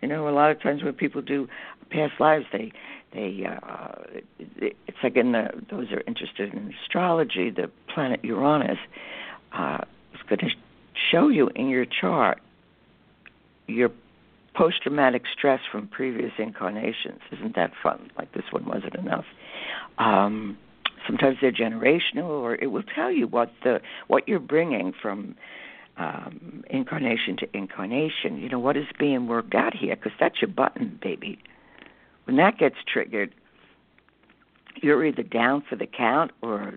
You 0.02 0.08
know, 0.08 0.28
a 0.28 0.32
lot 0.32 0.52
of 0.52 0.62
times 0.62 0.84
when 0.84 0.94
people 0.94 1.22
do 1.22 1.48
past 1.90 2.14
lives, 2.20 2.46
they 2.52 2.72
they 3.14 3.48
uh, 3.48 3.92
it's 4.40 4.98
like 5.04 5.16
in 5.16 5.32
the 5.32 5.50
those 5.70 5.92
are 5.92 6.04
interested 6.08 6.54
in 6.54 6.74
astrology. 6.84 7.50
The 7.50 7.72
planet 7.94 8.24
Uranus 8.24 8.78
uh, 9.54 9.80
is 10.14 10.22
going 10.28 10.40
to 10.40 10.50
show 11.12 11.30
you 11.30 11.50
in 11.56 11.70
your 11.70 11.86
chart 11.86 12.40
your 13.68 13.90
post 14.54 14.84
traumatic 14.84 15.24
stress 15.38 15.60
from 15.72 15.88
previous 15.88 16.32
incarnations. 16.38 17.20
Isn't 17.32 17.56
that 17.56 17.72
fun? 17.82 18.10
Like 18.18 18.34
this 18.34 18.46
one 18.52 18.66
wasn't 18.66 18.96
enough. 18.96 19.26
Um, 19.98 20.58
sometimes 21.06 21.38
they're 21.42 21.52
generational 21.52 22.30
or 22.30 22.56
it 22.56 22.68
will 22.68 22.84
tell 22.84 23.12
you 23.12 23.28
what 23.28 23.52
the 23.64 23.82
what 24.08 24.28
you're 24.28 24.40
bringing 24.40 24.94
from 25.00 25.36
um, 25.98 26.64
incarnation 26.70 27.38
to 27.38 27.58
incarnation. 27.58 28.38
You 28.38 28.50
know, 28.50 28.60
what 28.60 28.78
is 28.78 28.88
being 29.00 29.28
worked 29.28 29.56
out 29.56 29.76
here? 29.76 29.96
Because 29.96 30.12
that's 30.20 30.42
your 30.42 30.50
button, 30.50 31.00
baby. 31.02 31.40
When 32.26 32.38
that 32.38 32.58
gets 32.58 32.76
triggered, 32.92 33.34
you're 34.82 35.06
either 35.06 35.24
down 35.24 35.64
for 35.68 35.76
the 35.76 35.88
count 35.88 36.32
or 36.42 36.76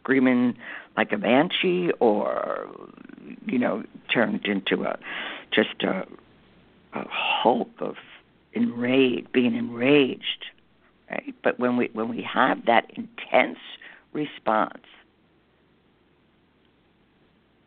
screaming 0.00 0.56
like 0.96 1.12
a 1.12 1.18
banshee 1.18 1.90
or, 2.00 2.68
you 3.46 3.58
know, 3.58 3.82
turned 4.12 4.46
into 4.46 4.84
a 4.84 4.98
just 5.52 5.82
a, 5.82 6.06
a 6.94 7.04
hulk 7.10 7.70
of 7.80 7.96
enraged, 8.52 9.30
being 9.32 9.54
enraged. 9.54 10.46
Right? 11.10 11.34
But 11.42 11.58
when 11.58 11.76
we 11.76 11.90
when 11.92 12.08
we 12.08 12.22
have 12.22 12.64
that 12.66 12.90
intense 12.96 13.58
response, 14.12 14.84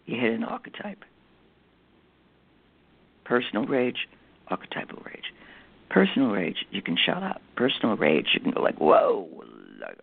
you 0.10 0.20
hit 0.20 0.34
an 0.34 0.44
archetype. 0.44 1.04
Personal 3.26 3.66
rage, 3.66 4.08
archetypal 4.48 5.02
rage. 5.06 5.34
Personal 5.90 6.30
rage, 6.30 6.66
you 6.72 6.82
can 6.82 6.98
shut 6.98 7.22
up. 7.22 7.42
Personal 7.56 7.96
rage, 7.96 8.28
you 8.34 8.40
can 8.40 8.52
go 8.52 8.62
like, 8.62 8.80
whoa, 8.80 9.28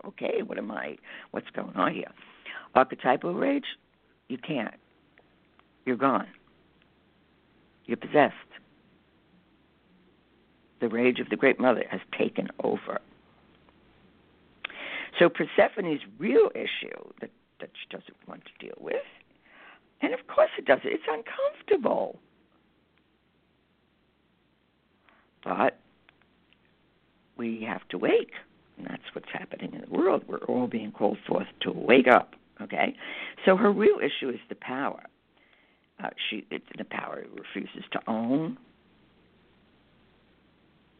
okay, 0.05 0.41
what 0.45 0.57
am 0.57 0.71
I, 0.71 0.97
what's 1.31 1.49
going 1.53 1.75
on 1.75 1.93
here? 1.93 2.11
Archetypal 2.73 3.33
rage, 3.33 3.65
you 4.29 4.37
can't. 4.37 4.75
You're 5.85 5.97
gone. 5.97 6.27
You're 7.85 7.97
possessed. 7.97 8.35
The 10.79 10.87
rage 10.87 11.19
of 11.19 11.29
the 11.29 11.35
Great 11.35 11.59
Mother 11.59 11.83
has 11.89 12.01
taken 12.17 12.47
over. 12.63 12.99
So 15.19 15.29
Persephone's 15.29 16.01
real 16.19 16.49
issue 16.53 17.11
that, 17.19 17.31
that 17.59 17.71
she 17.73 17.89
doesn't 17.89 18.17
want 18.27 18.43
to 18.45 18.65
deal 18.65 18.75
with 18.79 18.95
and 20.01 20.13
of 20.13 20.27
course 20.27 20.49
it 20.57 20.65
does. 20.65 20.79
It's 20.83 21.03
uncomfortable. 21.07 22.19
But 25.43 25.79
we 27.37 27.63
have 27.67 27.87
to 27.89 27.97
wake. 27.97 28.31
And 28.77 28.87
that's 28.87 29.03
what's 29.13 29.29
happening 29.31 29.73
in 29.73 29.81
the 29.81 29.97
world. 29.97 30.23
We're 30.27 30.43
all 30.45 30.67
being 30.67 30.91
called 30.91 31.17
forth 31.27 31.47
to 31.61 31.71
wake 31.71 32.07
up. 32.07 32.35
Okay? 32.61 32.95
So 33.45 33.55
her 33.55 33.71
real 33.71 33.97
issue 33.99 34.29
is 34.29 34.39
the 34.49 34.55
power. 34.55 35.03
Uh, 36.03 36.09
she 36.29 36.45
it's 36.51 36.65
the 36.77 36.83
power 36.83 37.23
refuses 37.33 37.83
to 37.91 37.99
own 38.07 38.57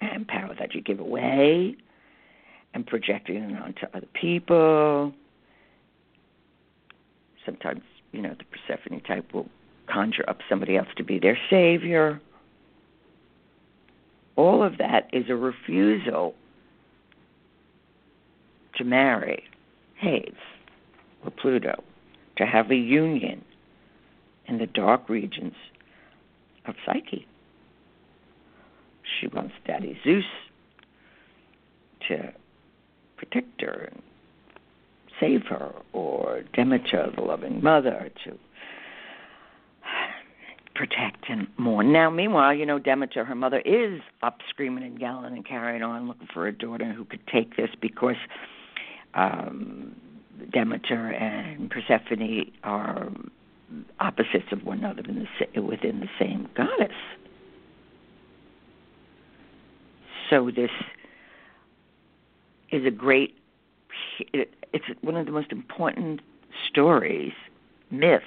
and 0.01 0.27
power 0.27 0.55
that 0.57 0.73
you 0.73 0.81
give 0.81 0.99
away 0.99 1.75
and 2.73 2.85
projecting 2.85 3.35
it 3.35 3.61
onto 3.61 3.85
other 3.93 4.07
people. 4.19 5.13
Sometimes 7.45 7.81
you 8.17 8.23
know, 8.23 8.35
the 8.35 8.45
Persephone 8.45 8.99
type 9.01 9.31
will 9.31 9.47
conjure 9.85 10.27
up 10.27 10.39
somebody 10.49 10.75
else 10.75 10.87
to 10.97 11.03
be 11.03 11.19
their 11.19 11.37
savior. 11.51 12.19
All 14.35 14.63
of 14.63 14.79
that 14.79 15.07
is 15.13 15.25
a 15.29 15.35
refusal 15.35 16.33
to 18.75 18.83
marry 18.83 19.43
Hades 19.97 20.33
or 21.23 21.29
Pluto, 21.29 21.83
to 22.37 22.45
have 22.45 22.71
a 22.71 22.75
union 22.75 23.45
in 24.47 24.57
the 24.57 24.65
dark 24.65 25.09
regions 25.09 25.53
of 26.65 26.73
Psyche. 26.83 27.27
She 29.19 29.27
wants 29.27 29.53
Daddy 29.65 29.99
Zeus 30.03 30.23
to 32.07 32.33
protect 33.15 33.61
her 33.61 33.91
and 33.91 34.01
save 35.19 35.43
her, 35.49 35.71
or 35.93 36.43
Demeter, 36.53 37.11
the 37.15 37.21
loving 37.21 37.61
mother, 37.63 38.09
to 38.25 38.37
protect 40.75 41.25
and 41.29 41.47
mourn. 41.57 41.91
Now, 41.91 42.09
meanwhile, 42.09 42.53
you 42.53 42.65
know, 42.65 42.77
Demeter, 42.77 43.25
her 43.25 43.35
mother, 43.35 43.59
is 43.59 43.99
up 44.21 44.37
screaming 44.49 44.83
and 44.83 44.99
yelling 44.99 45.33
and 45.33 45.45
carrying 45.45 45.81
on, 45.81 46.07
looking 46.07 46.27
for 46.33 46.47
a 46.47 46.51
daughter 46.51 46.93
who 46.93 47.03
could 47.03 47.25
take 47.27 47.57
this 47.57 47.69
because 47.81 48.15
um, 49.15 49.95
Demeter 50.53 51.11
and 51.11 51.71
Persephone 51.71 52.51
are 52.63 53.09
opposites 53.99 54.51
of 54.51 54.63
one 54.63 54.79
another 54.79 55.01
the, 55.01 55.61
within 55.61 55.99
the 55.99 56.09
same 56.19 56.47
goddess. 56.55 56.95
So 60.29 60.51
this 60.51 60.71
is 62.71 62.85
a 62.85 62.91
great 62.91 63.36
it's 64.33 64.85
one 65.01 65.15
of 65.15 65.25
the 65.25 65.31
most 65.31 65.51
important 65.51 66.21
stories, 66.69 67.33
myths 67.91 68.25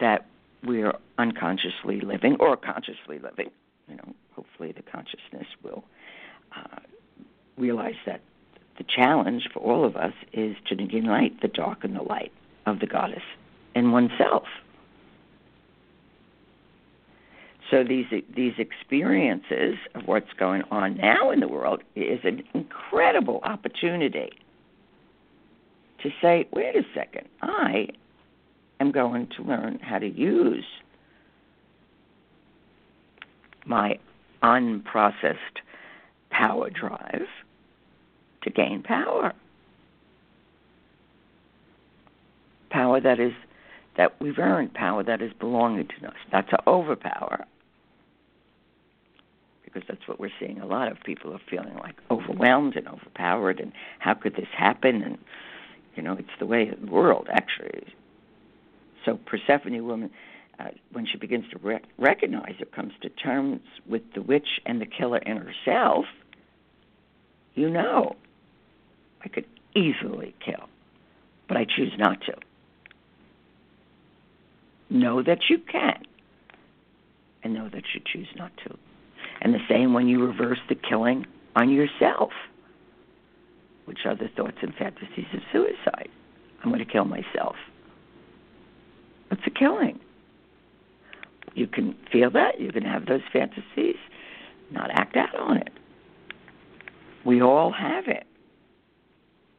that 0.00 0.26
we're 0.64 0.94
unconsciously 1.18 2.00
living 2.00 2.36
or 2.40 2.56
consciously 2.56 3.18
living. 3.18 3.50
You 3.88 3.96
know, 3.96 4.14
hopefully 4.34 4.72
the 4.72 4.82
consciousness 4.82 5.46
will 5.62 5.84
uh, 6.56 6.78
realize 7.56 7.96
that 8.06 8.20
the 8.76 8.84
challenge 8.84 9.48
for 9.52 9.60
all 9.60 9.84
of 9.84 9.96
us 9.96 10.12
is 10.32 10.56
to 10.68 10.80
unite 10.80 11.40
the 11.40 11.48
dark 11.48 11.84
and 11.84 11.96
the 11.96 12.02
light 12.02 12.32
of 12.66 12.78
the 12.80 12.86
goddess 12.86 13.22
in 13.74 13.90
oneself. 13.92 14.44
So 17.70 17.84
these 17.84 18.06
these 18.34 18.54
experiences 18.58 19.76
of 19.94 20.06
what's 20.06 20.32
going 20.38 20.62
on 20.70 20.96
now 20.96 21.30
in 21.30 21.40
the 21.40 21.48
world 21.48 21.82
is 21.94 22.20
an 22.24 22.42
incredible 22.54 23.40
opportunity 23.42 24.30
to 26.02 26.10
say, 26.22 26.48
wait 26.52 26.76
a 26.76 26.82
second, 26.94 27.28
I 27.42 27.88
am 28.80 28.90
going 28.90 29.28
to 29.36 29.42
learn 29.42 29.80
how 29.80 29.98
to 29.98 30.08
use 30.08 30.64
my 33.66 33.98
unprocessed 34.42 35.36
power 36.30 36.70
drive 36.70 37.26
to 38.42 38.50
gain 38.50 38.82
power. 38.82 39.34
Power 42.70 43.00
that 43.00 43.18
is 43.20 43.32
that 43.96 44.18
we've 44.20 44.38
earned, 44.38 44.72
power 44.72 45.02
that 45.02 45.20
is 45.20 45.32
belonging 45.40 45.88
to 45.88 46.06
us, 46.06 46.14
not 46.32 46.48
to 46.48 46.58
overpower 46.68 47.44
because 49.72 49.86
that's 49.88 50.06
what 50.08 50.18
we're 50.18 50.30
seeing. 50.40 50.60
A 50.60 50.66
lot 50.66 50.90
of 50.90 50.98
people 51.04 51.32
are 51.32 51.40
feeling 51.50 51.74
like 51.76 51.96
overwhelmed 52.10 52.76
and 52.76 52.88
overpowered, 52.88 53.60
and 53.60 53.72
how 53.98 54.14
could 54.14 54.34
this 54.34 54.48
happen? 54.56 55.02
And 55.02 55.18
you 55.94 56.02
know, 56.02 56.14
it's 56.14 56.28
the 56.38 56.46
way 56.46 56.68
of 56.68 56.80
the 56.80 56.90
world 56.90 57.28
actually. 57.30 57.86
So 59.04 59.18
Persephone, 59.26 59.86
woman, 59.86 60.10
uh, 60.58 60.68
when 60.92 61.06
she 61.06 61.18
begins 61.18 61.44
to 61.52 61.58
rec- 61.58 61.84
recognize 61.98 62.54
or 62.60 62.66
comes 62.66 62.92
to 63.02 63.08
terms 63.08 63.60
with 63.86 64.02
the 64.14 64.22
witch 64.22 64.60
and 64.66 64.80
the 64.80 64.86
killer 64.86 65.18
in 65.18 65.36
herself, 65.36 66.04
you 67.54 67.70
know, 67.70 68.16
I 69.24 69.28
could 69.28 69.46
easily 69.74 70.34
kill, 70.44 70.68
but 71.46 71.56
I 71.56 71.64
choose 71.64 71.92
not 71.98 72.20
to. 72.22 72.34
Know 74.90 75.22
that 75.22 75.50
you 75.50 75.58
can, 75.58 76.02
and 77.42 77.54
know 77.54 77.68
that 77.68 77.84
you 77.94 78.00
choose 78.04 78.28
not 78.36 78.52
to. 78.64 78.76
And 79.40 79.54
the 79.54 79.60
same 79.68 79.92
when 79.92 80.08
you 80.08 80.24
reverse 80.24 80.58
the 80.68 80.74
killing 80.74 81.26
on 81.54 81.70
yourself, 81.70 82.30
which 83.84 84.00
are 84.04 84.14
the 84.14 84.28
thoughts 84.36 84.58
and 84.62 84.74
fantasies 84.74 85.26
of 85.32 85.40
suicide. 85.52 86.08
I'm 86.62 86.70
going 86.70 86.84
to 86.84 86.90
kill 86.90 87.04
myself. 87.04 87.56
It's 89.30 89.42
a 89.46 89.50
killing. 89.50 90.00
You 91.54 91.66
can 91.66 91.96
feel 92.12 92.30
that, 92.32 92.60
you 92.60 92.72
can 92.72 92.84
have 92.84 93.06
those 93.06 93.20
fantasies, 93.32 93.96
not 94.70 94.90
act 94.92 95.16
out 95.16 95.34
on 95.36 95.58
it. 95.58 95.70
We 97.24 97.42
all 97.42 97.72
have 97.72 98.08
it. 98.08 98.26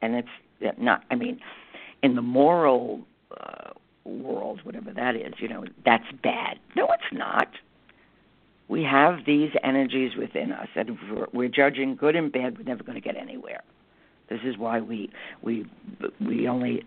And 0.02 0.14
it's 0.14 0.78
not, 0.78 1.04
I 1.10 1.14
mean, 1.14 1.40
in 2.02 2.14
the 2.14 2.22
moral 2.22 3.00
uh, 3.38 3.70
world, 4.04 4.60
whatever 4.64 4.92
that 4.92 5.14
is, 5.16 5.34
you 5.38 5.48
know, 5.48 5.64
that's 5.84 6.10
bad. 6.22 6.58
No, 6.74 6.84
it's 6.86 7.12
not 7.12 7.48
we 8.70 8.84
have 8.84 9.24
these 9.26 9.50
energies 9.64 10.12
within 10.16 10.52
us, 10.52 10.68
and 10.76 10.90
if 10.90 11.32
we're 11.34 11.48
judging 11.48 11.96
good 11.96 12.14
and 12.14 12.30
bad, 12.30 12.56
we're 12.56 12.62
never 12.62 12.84
going 12.84 12.94
to 12.94 13.00
get 13.00 13.16
anywhere. 13.16 13.64
This 14.28 14.38
is 14.44 14.56
why 14.56 14.80
we 14.80 15.10
we 15.42 15.66
we 16.24 16.46
only 16.46 16.84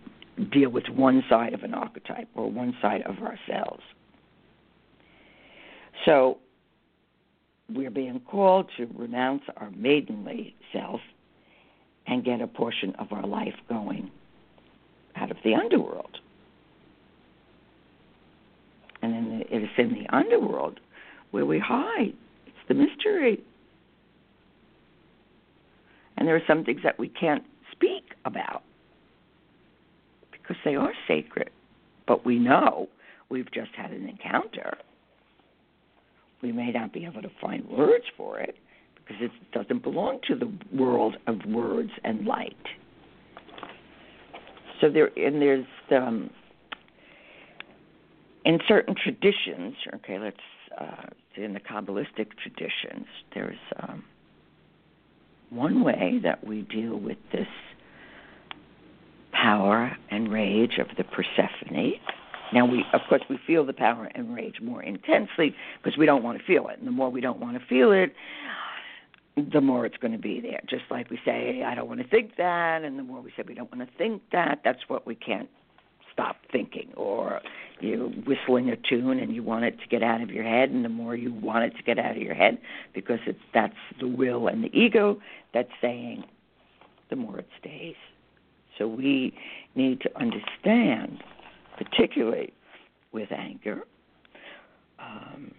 deal 0.49 0.69
with 0.69 0.87
one 0.87 1.25
side 1.29 1.53
of 1.53 1.63
an 1.63 1.73
archetype 1.73 2.29
or 2.35 2.49
one 2.49 2.73
side 2.81 3.01
of 3.01 3.17
ourselves. 3.17 3.83
So 6.05 6.37
we're 7.69 7.91
being 7.91 8.21
called 8.21 8.71
to 8.77 8.87
renounce 8.95 9.43
our 9.57 9.69
maidenly 9.71 10.55
self 10.71 11.01
and 12.07 12.23
get 12.23 12.39
a 12.39 12.47
portion 12.47 12.95
of 12.95 13.11
our 13.11 13.27
life 13.27 13.55
going 13.67 14.09
out 15.17 15.31
of 15.31 15.37
the 15.43 15.53
underworld. 15.53 16.17
And 19.01 19.13
then 19.13 19.43
it 19.49 19.63
is 19.63 19.69
in 19.77 19.93
the 19.93 20.15
underworld 20.15 20.79
where 21.33 21.47
we 21.47 21.57
hide. 21.57 22.13
It's 22.45 22.67
the 22.67 22.75
mystery. 22.75 23.43
And 26.15 26.27
there 26.27 26.35
are 26.35 26.43
some 26.47 26.63
things 26.63 26.81
that 26.83 26.99
we 26.99 27.09
can't 27.09 27.43
speak 27.71 28.03
about 28.23 28.61
because 30.31 30.57
they 30.63 30.75
are 30.75 30.93
sacred. 31.07 31.49
But 32.07 32.23
we 32.23 32.37
know 32.37 32.87
we've 33.29 33.51
just 33.51 33.71
had 33.75 33.89
an 33.89 34.07
encounter. 34.07 34.77
We 36.43 36.51
may 36.51 36.71
not 36.71 36.93
be 36.93 37.03
able 37.03 37.23
to 37.23 37.31
find 37.41 37.67
words 37.67 38.05
for 38.15 38.39
it 38.39 38.55
because 38.95 39.17
it 39.19 39.31
doesn't 39.53 39.81
belong 39.81 40.19
to 40.27 40.35
the 40.35 40.53
world 40.71 41.15
of 41.25 41.37
words 41.47 41.89
and 42.03 42.27
light. 42.27 42.53
So 44.81 44.91
there, 44.91 45.09
and 45.17 45.41
there's 45.41 45.65
um, 45.89 46.29
in 48.45 48.59
certain 48.67 48.93
traditions. 49.01 49.73
Okay, 49.95 50.19
let's 50.19 50.37
uh, 50.79 51.07
in 51.35 51.53
the 51.53 51.59
Kabbalistic 51.59 52.27
traditions. 52.41 53.07
There's 53.33 53.57
um, 53.81 54.03
one 55.49 55.83
way 55.83 56.19
that 56.23 56.45
we 56.45 56.61
deal 56.61 56.97
with 56.97 57.17
this 57.31 57.47
power 59.31 59.95
and 60.09 60.31
rage 60.31 60.77
of 60.79 60.87
the 60.97 61.03
Persephone. 61.03 61.93
Now, 62.53 62.65
we 62.65 62.85
of 62.93 63.01
course 63.09 63.23
we 63.29 63.39
feel 63.47 63.65
the 63.65 63.73
power 63.73 64.09
and 64.13 64.35
rage 64.35 64.61
more 64.61 64.83
intensely 64.83 65.55
because 65.81 65.97
we 65.97 66.05
don't 66.05 66.23
want 66.23 66.37
to 66.37 66.43
feel 66.45 66.67
it, 66.67 66.77
and 66.77 66.87
the 66.87 66.91
more 66.91 67.09
we 67.09 67.21
don't 67.21 67.39
want 67.39 67.59
to 67.59 67.65
feel 67.65 67.91
it, 67.91 68.13
the 69.35 69.61
more 69.61 69.85
it's 69.87 69.97
going 69.97 70.11
to 70.11 70.19
be 70.19 70.39
there. 70.39 70.61
Just 70.69 70.83
like 70.91 71.09
we 71.09 71.19
say, 71.25 71.63
I 71.63 71.73
don't 71.73 71.87
want 71.87 72.01
to 72.01 72.07
think 72.07 72.35
that, 72.37 72.83
and 72.83 72.99
the 72.99 73.03
more 73.03 73.21
we 73.21 73.31
say 73.35 73.43
we 73.47 73.55
don't 73.55 73.75
want 73.75 73.89
to 73.89 73.97
think 73.97 74.21
that, 74.31 74.61
that's 74.63 74.81
what 74.87 75.07
we 75.07 75.15
can't 75.15 75.49
stop 76.13 76.37
thinking. 76.51 76.89
Or 76.95 77.41
you're 77.79 78.07
whistling 78.07 78.69
a 78.69 78.77
tune 78.77 79.19
and 79.19 79.35
you 79.35 79.43
want 79.43 79.65
it 79.65 79.79
to 79.79 79.87
get 79.89 80.03
out 80.03 80.21
of 80.21 80.29
your 80.29 80.43
head, 80.43 80.69
and 80.69 80.85
the 80.85 80.89
more 80.89 81.15
you 81.15 81.33
want 81.33 81.65
it 81.65 81.75
to 81.77 81.83
get 81.83 81.99
out 81.99 82.15
of 82.15 82.21
your 82.21 82.35
head, 82.35 82.59
because 82.93 83.19
it's 83.25 83.39
that's 83.53 83.73
the 83.99 84.07
will 84.07 84.47
and 84.47 84.63
the 84.63 84.73
ego 84.77 85.19
that's 85.53 85.71
saying, 85.81 86.23
the 87.09 87.15
more 87.15 87.39
it 87.39 87.49
stays. 87.59 87.95
So 88.77 88.87
we 88.87 89.33
need 89.75 90.01
to 90.01 90.09
understand, 90.17 91.23
particularly 91.77 92.53
with 93.11 93.31
anger, 93.31 93.81
um, 94.99 95.51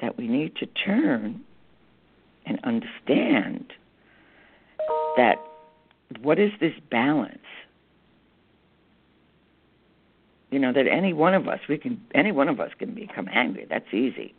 that 0.00 0.18
we 0.18 0.28
need 0.28 0.54
to 0.56 0.66
turn 0.66 1.42
and 2.44 2.58
understand 2.64 3.72
that 5.16 5.36
what 6.22 6.38
is 6.38 6.50
this 6.60 6.72
balance? 6.90 7.38
You 10.50 10.58
know 10.58 10.72
that 10.72 10.86
any 10.86 11.12
one 11.12 11.34
of 11.34 11.46
us 11.46 11.60
we 11.68 11.78
can 11.78 12.00
any 12.14 12.32
one 12.32 12.48
of 12.48 12.60
us 12.60 12.70
can 12.78 12.94
become 12.94 13.28
angry. 13.32 13.66
That's 13.68 13.92
easy. 13.92 14.34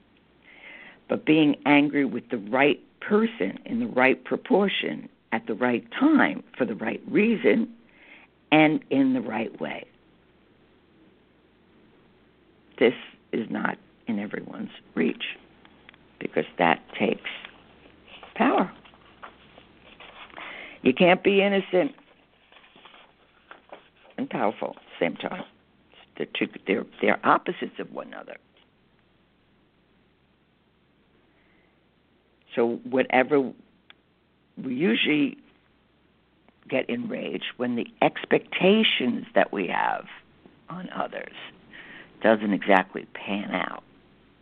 But 1.07 1.25
being 1.25 1.55
angry 1.65 2.05
with 2.05 2.29
the 2.29 2.37
right 2.37 2.79
person 3.01 3.59
in 3.65 3.79
the 3.79 3.87
right 3.87 4.23
proportion 4.23 5.09
at 5.31 5.45
the 5.47 5.53
right 5.53 5.85
time 5.91 6.43
for 6.57 6.65
the 6.65 6.75
right 6.75 7.01
reason 7.07 7.69
and 8.51 8.83
in 8.89 9.13
the 9.13 9.21
right 9.21 9.59
way. 9.61 9.85
This 12.79 12.93
is 13.31 13.47
not 13.49 13.77
in 14.07 14.19
everyone's 14.19 14.71
reach 14.95 15.23
because 16.19 16.45
that 16.57 16.81
takes 16.97 17.29
power. 18.35 18.71
You 20.81 20.93
can't 20.93 21.23
be 21.23 21.41
innocent 21.41 21.91
and 24.17 24.29
powerful 24.29 24.69
at 24.69 24.75
the 24.75 25.05
same 25.05 25.15
time. 25.17 25.43
They're, 26.19 26.27
two, 26.37 26.47
they're, 26.67 26.85
they're 27.01 27.25
opposites 27.25 27.79
of 27.79 27.91
one 27.93 28.07
another. 28.07 28.35
So, 32.55 32.79
whatever 32.83 33.53
we 34.61 34.75
usually 34.75 35.37
get 36.69 36.89
enraged 36.89 37.45
when 37.55 37.75
the 37.75 37.87
expectations 38.01 39.25
that 39.33 39.53
we 39.53 39.67
have 39.67 40.05
on 40.69 40.89
others 40.93 41.33
doesn't 42.21 42.51
exactly 42.53 43.07
pan 43.13 43.51
out. 43.51 43.83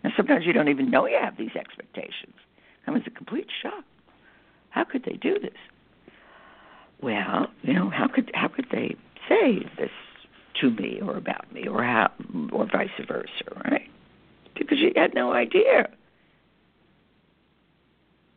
And 0.04 0.12
sometimes 0.18 0.46
you 0.46 0.54
don't 0.54 0.68
even 0.68 0.90
know 0.90 1.06
you 1.06 1.20
have 1.22 1.38
these 1.38 1.56
expectations. 1.56 2.34
I 2.88 2.92
was 2.92 3.04
a 3.06 3.12
complete 3.12 3.48
shock. 3.62 3.84
How 4.72 4.84
could 4.84 5.04
they 5.06 5.18
do 5.18 5.38
this? 5.40 5.52
Well, 7.02 7.48
you 7.62 7.74
know, 7.74 7.92
how 7.92 8.08
could 8.08 8.32
how 8.34 8.48
could 8.48 8.68
they 8.72 8.96
say 9.30 9.60
this 9.78 9.92
to 10.62 10.72
me 10.72 11.00
or 11.02 11.18
about 11.18 11.52
me 11.54 11.68
or 11.68 11.84
how 11.84 12.12
or 12.52 12.66
vice 12.66 12.90
versa, 13.08 13.30
right? 13.66 13.90
Because 14.58 14.80
you 14.80 14.92
had 14.96 15.14
no 15.14 15.34
idea. 15.34 15.90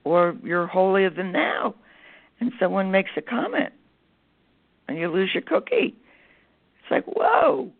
Or 0.04 0.36
you're 0.42 0.66
holier 0.66 1.10
than 1.10 1.32
thou 1.32 1.74
and 2.40 2.52
someone 2.58 2.90
makes 2.90 3.10
a 3.16 3.22
comment 3.22 3.72
and 4.88 4.98
you 4.98 5.08
lose 5.08 5.30
your 5.32 5.42
cookie. 5.42 5.94
It's 6.82 6.90
like, 6.90 7.04
whoa. 7.04 7.70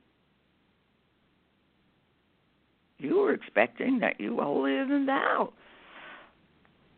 You 2.98 3.16
were 3.16 3.32
expecting 3.32 4.00
that 4.00 4.20
you 4.20 4.36
were 4.36 4.44
holier 4.44 4.86
than 4.86 5.06
thou 5.06 5.52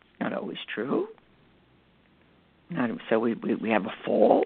It's 0.01 0.21
not 0.21 0.33
always 0.33 0.59
true. 0.75 1.07
Not 2.71 2.91
so 3.09 3.19
we 3.19 3.35
we, 3.35 3.55
we 3.55 3.71
have 3.71 3.87
a 3.87 3.95
fall. 4.05 4.45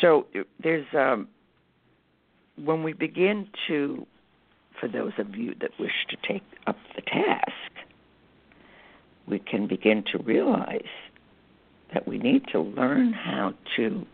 So 0.00 0.26
there's 0.62 0.86
um, 0.94 1.28
when 2.56 2.82
we 2.82 2.92
begin 2.92 3.48
to, 3.68 4.06
for 4.78 4.88
those 4.88 5.12
of 5.18 5.34
you 5.36 5.54
that 5.60 5.70
wish 5.78 5.92
to 6.08 6.16
take 6.26 6.42
up 6.66 6.76
the 6.96 7.02
task, 7.02 7.52
we 9.26 9.38
can 9.38 9.66
begin 9.66 10.04
to 10.12 10.18
realize 10.18 10.80
that 11.92 12.06
we 12.06 12.18
need 12.18 12.46
to 12.52 12.60
learn 12.60 13.12
how 13.12 13.52
to 13.76 14.06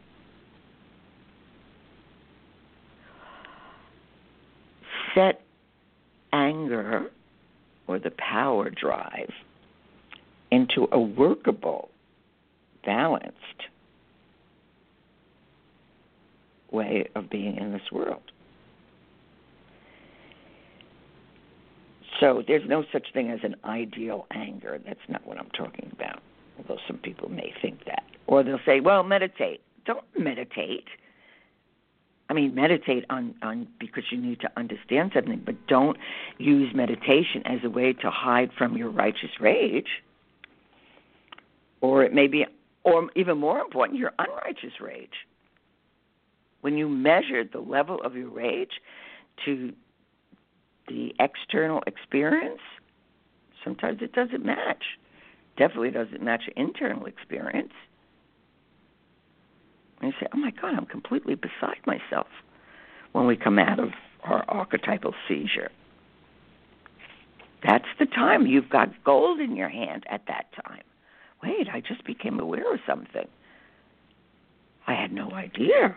set 5.15 5.43
anger 6.33 7.11
or 7.87 7.99
the 7.99 8.11
power 8.11 8.71
drive 8.71 9.31
into 10.51 10.89
a 10.93 10.99
workable, 10.99 11.89
balanced 12.85 13.37
way 16.71 17.09
of 17.15 17.31
being 17.31 17.57
in 17.57 17.73
this 17.73 17.91
world. 17.93 18.23
So 22.21 22.43
there's 22.47 22.67
no 22.67 22.85
such 22.93 23.09
thing 23.13 23.31
as 23.31 23.41
an 23.43 23.57
ideal 23.65 24.27
anger. 24.31 24.81
That's 24.85 24.99
not 25.09 25.27
what 25.27 25.39
I'm 25.39 25.51
talking 25.51 25.91
about, 25.93 26.21
although 26.59 26.81
some 26.87 26.99
people 26.99 27.29
may 27.29 27.53
think 27.61 27.85
that. 27.85 28.05
Or 28.27 28.43
they'll 28.43 28.59
say, 28.65 28.81
well, 28.81 29.03
meditate. 29.03 29.61
Don't 29.85 30.05
meditate. 30.19 30.87
I 32.29 32.33
mean, 32.33 32.55
meditate 32.55 33.05
on, 33.11 33.35
on 33.43 33.69
because 33.79 34.05
you 34.11 34.19
need 34.19 34.41
to 34.41 34.51
understand 34.57 35.13
something, 35.15 35.43
but 35.45 35.67
don't 35.69 35.97
use 36.39 36.75
meditation 36.75 37.43
as 37.45 37.61
a 37.63 37.71
way 37.71 37.93
to 37.93 38.11
hide 38.11 38.51
from 38.57 38.77
your 38.77 38.91
righteous 38.91 39.31
rage. 39.39 39.87
Or 41.81 42.03
it 42.03 42.13
may 42.13 42.27
be, 42.27 42.47
or 42.83 43.11
even 43.15 43.39
more 43.39 43.61
important, 43.61 43.99
your 43.99 44.13
unrighteous 44.19 44.81
rage. 44.81 45.11
When 46.67 46.77
you 46.77 46.89
measure 46.89 47.45
the 47.45 47.61
level 47.61 48.01
of 48.03 48.17
your 48.17 48.29
rage 48.29 48.81
to 49.45 49.73
the 50.89 51.15
external 51.21 51.81
experience, 51.87 52.59
sometimes 53.63 53.99
it 54.03 54.13
doesn't 54.13 54.45
match. 54.45 54.83
Definitely 55.57 55.93
doesn't 55.93 56.25
match 56.25 56.43
your 56.49 56.67
internal 56.67 57.07
experience. 57.07 57.71
And 60.01 60.13
you 60.13 60.19
say, 60.19 60.27
oh 60.35 60.39
my 60.39 60.51
God, 60.61 60.75
I'm 60.77 60.87
completely 60.87 61.37
beside 61.37 61.79
myself 61.87 62.27
when 63.13 63.29
we 63.29 63.37
come 63.37 63.61
out 63.61 63.79
of 63.79 63.91
our 64.25 64.45
archetypal 64.49 65.15
seizure. 65.29 65.71
That's 67.63 67.87
the 68.01 68.07
time 68.07 68.45
you've 68.45 68.71
got 68.71 68.89
gold 69.05 69.39
in 69.39 69.55
your 69.55 69.69
hand 69.69 70.03
at 70.11 70.23
that 70.27 70.47
time. 70.67 70.83
Wait, 71.45 71.69
I 71.73 71.81
just 71.81 72.05
became 72.05 72.41
aware 72.41 72.75
of 72.75 72.81
something. 72.85 73.29
I 74.89 74.95
had 74.95 75.13
no 75.13 75.31
idea. 75.31 75.97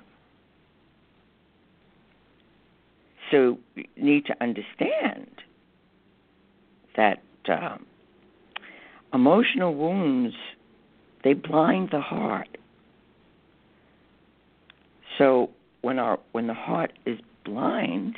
So 3.32 3.58
you 3.76 3.86
need 3.98 4.26
to 4.26 4.36
understand 4.42 5.30
that 6.96 7.22
um, 7.48 7.86
emotional 9.14 9.76
wounds 9.76 10.36
they 11.24 11.34
blind 11.34 11.90
the 11.92 12.02
heart 12.02 12.48
so 15.20 15.50
when 15.82 16.00
our 16.00 16.18
when 16.32 16.48
the 16.48 16.56
heart 16.56 16.94
is 17.06 17.20
blind, 17.46 18.16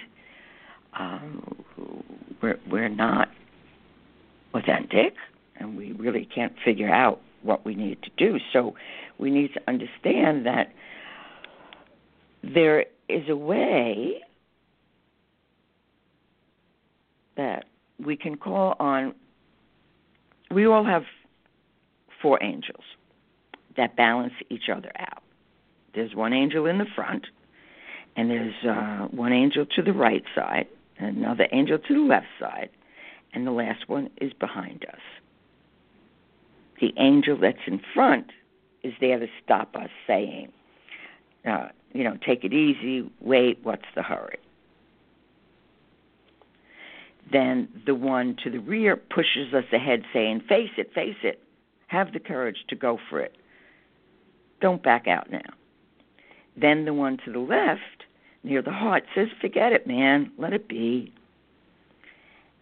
um, 0.98 1.64
we're 2.42 2.60
we're 2.70 2.90
not 2.90 3.28
authentic, 4.54 5.16
and 5.58 5.76
we 5.76 5.92
really 5.94 6.26
can't 6.34 6.54
figure 6.64 6.90
out 6.90 7.20
what 7.42 7.66
we 7.66 7.74
need 7.76 7.98
to 8.04 8.12
do. 8.18 8.38
So 8.54 8.76
we 9.18 9.32
need 9.32 9.54
to 9.56 9.62
understand 9.68 10.46
that 10.46 10.72
there 12.44 12.86
is 13.10 13.28
a 13.28 13.36
way 13.36 14.22
that 17.42 17.66
we 18.04 18.16
can 18.16 18.36
call 18.38 18.76
on. 18.80 19.14
We 20.50 20.66
all 20.66 20.86
have 20.86 21.04
four 22.22 22.42
angels 22.44 22.84
that 23.78 23.96
balance 23.96 24.34
each 24.50 24.68
other 24.70 24.92
out 25.00 25.24
there's 25.94 26.16
one 26.16 26.34
angel 26.34 26.66
in 26.66 26.78
the 26.78 26.86
front, 26.96 27.28
and 28.16 28.30
there's 28.30 28.54
uh, 28.66 29.08
one 29.08 29.34
angel 29.34 29.66
to 29.76 29.82
the 29.82 29.94
right 29.94 30.24
side, 30.36 30.68
another 30.98 31.48
angel 31.52 31.78
to 31.80 31.94
the 31.94 32.00
left 32.00 32.28
side, 32.40 32.70
and 33.34 33.46
the 33.46 33.52
last 33.52 33.88
one 33.88 34.10
is 34.20 34.34
behind 34.34 34.86
us. 34.92 35.00
The 36.80 36.94
angel 36.98 37.38
that's 37.40 37.68
in 37.68 37.82
front 37.94 38.28
is 38.84 38.94
there 39.00 39.20
to 39.20 39.28
stop 39.44 39.76
us 39.76 39.90
saying, 40.08 40.52
uh, 41.46 41.68
you 41.94 42.04
know, 42.04 42.18
take 42.26 42.44
it 42.44 42.54
easy, 42.54 43.10
wait, 43.20 43.60
what's 43.64 43.86
the 43.96 44.02
hurry? 44.02 44.40
Then 47.32 47.70
the 47.86 47.96
one 47.96 48.36
to 48.44 48.50
the 48.50 48.60
rear 48.60 48.96
pushes 48.96 49.54
us 49.54 49.66
ahead, 49.74 50.04
saying, 50.14 50.44
face 50.48 50.72
it, 50.78 50.94
face 50.94 51.16
it. 51.24 51.42
Have 51.88 52.14
the 52.14 52.20
courage 52.20 52.66
to 52.70 52.76
go 52.76 52.98
for 53.10 53.20
it. 53.20 53.36
Don't 54.62 54.84
back 54.84 55.08
out 55.08 55.32
now. 55.32 55.40
Then 56.56 56.86
the 56.86 56.94
one 56.94 57.18
to 57.26 57.32
the 57.32 57.40
left, 57.40 58.06
near 58.44 58.62
the 58.62 58.72
heart, 58.72 59.04
says, 59.16 59.28
forget 59.40 59.74
it, 59.74 59.88
man, 59.88 60.32
let 60.38 60.54
it 60.54 60.68
be. 60.68 61.14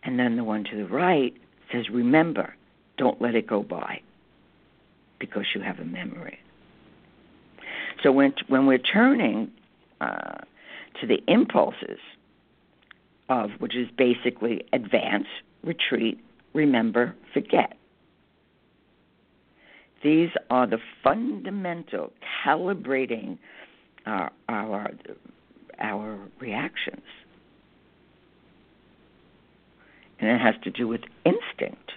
And 0.03 0.17
then 0.17 0.35
the 0.35 0.43
one 0.43 0.63
to 0.65 0.77
the 0.77 0.87
right 0.87 1.33
says, 1.71 1.89
remember, 1.89 2.55
don't 2.97 3.21
let 3.21 3.35
it 3.35 3.47
go 3.47 3.63
by 3.63 4.01
because 5.19 5.45
you 5.53 5.61
have 5.61 5.79
a 5.79 5.85
memory. 5.85 6.39
So 8.03 8.11
when 8.11 8.33
when 8.47 8.65
we're 8.65 8.77
turning 8.77 9.51
uh, 9.99 10.39
to 11.01 11.07
the 11.07 11.21
impulses 11.27 11.99
of 13.29 13.51
which 13.59 13.75
is 13.75 13.87
basically 13.97 14.63
advance, 14.73 15.27
retreat, 15.63 16.19
remember, 16.53 17.15
forget. 17.33 17.77
These 20.03 20.29
are 20.49 20.65
the 20.65 20.79
fundamental 21.03 22.11
calibrating 22.45 23.37
our 24.05 24.31
our, 24.47 24.91
our 25.79 26.19
reactions. 26.39 27.03
And 30.19 30.29
it 30.29 30.41
has 30.41 30.55
to 30.63 30.71
do 30.71 30.87
with 30.87 31.01
instinct, 31.25 31.91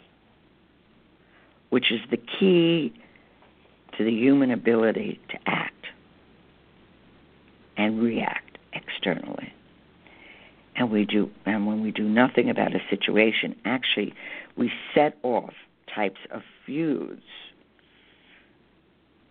which 1.70 1.90
is 1.90 2.00
the 2.10 2.18
key 2.18 2.92
to 3.98 4.04
the 4.04 4.12
human 4.12 4.50
ability 4.50 5.20
to 5.30 5.38
act 5.46 5.86
and 7.76 8.00
react 8.00 8.58
externally. 8.72 9.52
And 10.82 10.90
we 10.90 11.04
do 11.04 11.30
and 11.46 11.64
when 11.64 11.80
we 11.80 11.92
do 11.92 12.02
nothing 12.02 12.50
about 12.50 12.74
a 12.74 12.80
situation, 12.90 13.54
actually 13.64 14.14
we 14.56 14.72
set 14.92 15.16
off 15.22 15.54
types 15.86 16.18
of 16.32 16.42
feuds 16.66 17.22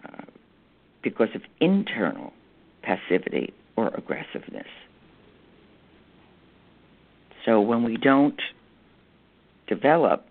uh, 0.05 0.21
because 1.01 1.27
of 1.35 1.41
internal 1.59 2.31
passivity 2.83 3.53
or 3.75 3.89
aggressiveness. 3.89 4.69
So 7.43 7.59
when 7.59 7.83
we 7.83 7.97
don't 7.97 8.41
develop 9.67 10.25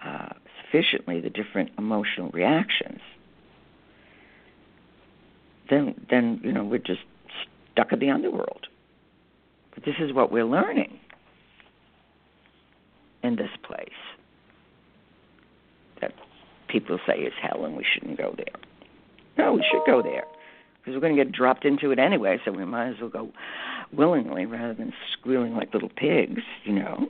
uh, 0.00 0.28
sufficiently 0.62 1.20
the 1.20 1.30
different 1.30 1.72
emotional 1.76 2.30
reactions, 2.30 3.00
then 5.68 6.06
then 6.08 6.40
you 6.44 6.52
know 6.52 6.62
we're 6.62 6.78
just 6.78 7.02
stuck 7.72 7.90
in 7.90 7.98
the 7.98 8.10
underworld. 8.10 8.68
This 9.84 9.96
is 10.00 10.12
what 10.12 10.30
we're 10.30 10.44
learning 10.44 10.98
in 13.22 13.36
this 13.36 13.50
place 13.62 13.88
that 16.00 16.12
people 16.68 16.98
say 17.06 17.18
is 17.20 17.32
hell 17.40 17.64
and 17.64 17.76
we 17.76 17.84
shouldn't 17.84 18.18
go 18.18 18.34
there. 18.36 18.54
No, 19.36 19.54
we 19.54 19.64
should 19.70 19.84
go 19.86 20.02
there 20.02 20.24
because 20.78 20.94
we're 20.94 21.00
going 21.00 21.16
to 21.16 21.24
get 21.24 21.32
dropped 21.32 21.64
into 21.64 21.90
it 21.90 21.98
anyway, 21.98 22.38
so 22.44 22.52
we 22.52 22.64
might 22.64 22.90
as 22.90 22.96
well 23.00 23.10
go 23.10 23.32
willingly 23.92 24.44
rather 24.46 24.74
than 24.74 24.92
squealing 25.12 25.54
like 25.54 25.72
little 25.72 25.88
pigs, 25.88 26.42
you 26.64 26.72
know. 26.72 27.08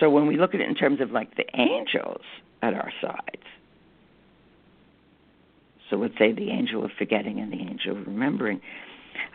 So 0.00 0.10
when 0.10 0.26
we 0.26 0.36
look 0.36 0.54
at 0.54 0.60
it 0.60 0.68
in 0.68 0.74
terms 0.74 1.00
of 1.00 1.10
like 1.10 1.36
the 1.36 1.44
angels 1.54 2.22
at 2.62 2.74
our 2.74 2.92
sides, 3.00 3.42
so 5.88 5.96
let's 5.96 6.18
say 6.18 6.32
the 6.32 6.50
angel 6.50 6.84
of 6.84 6.90
forgetting 6.98 7.40
and 7.40 7.52
the 7.52 7.60
angel 7.60 7.96
of 7.96 8.06
remembering. 8.06 8.60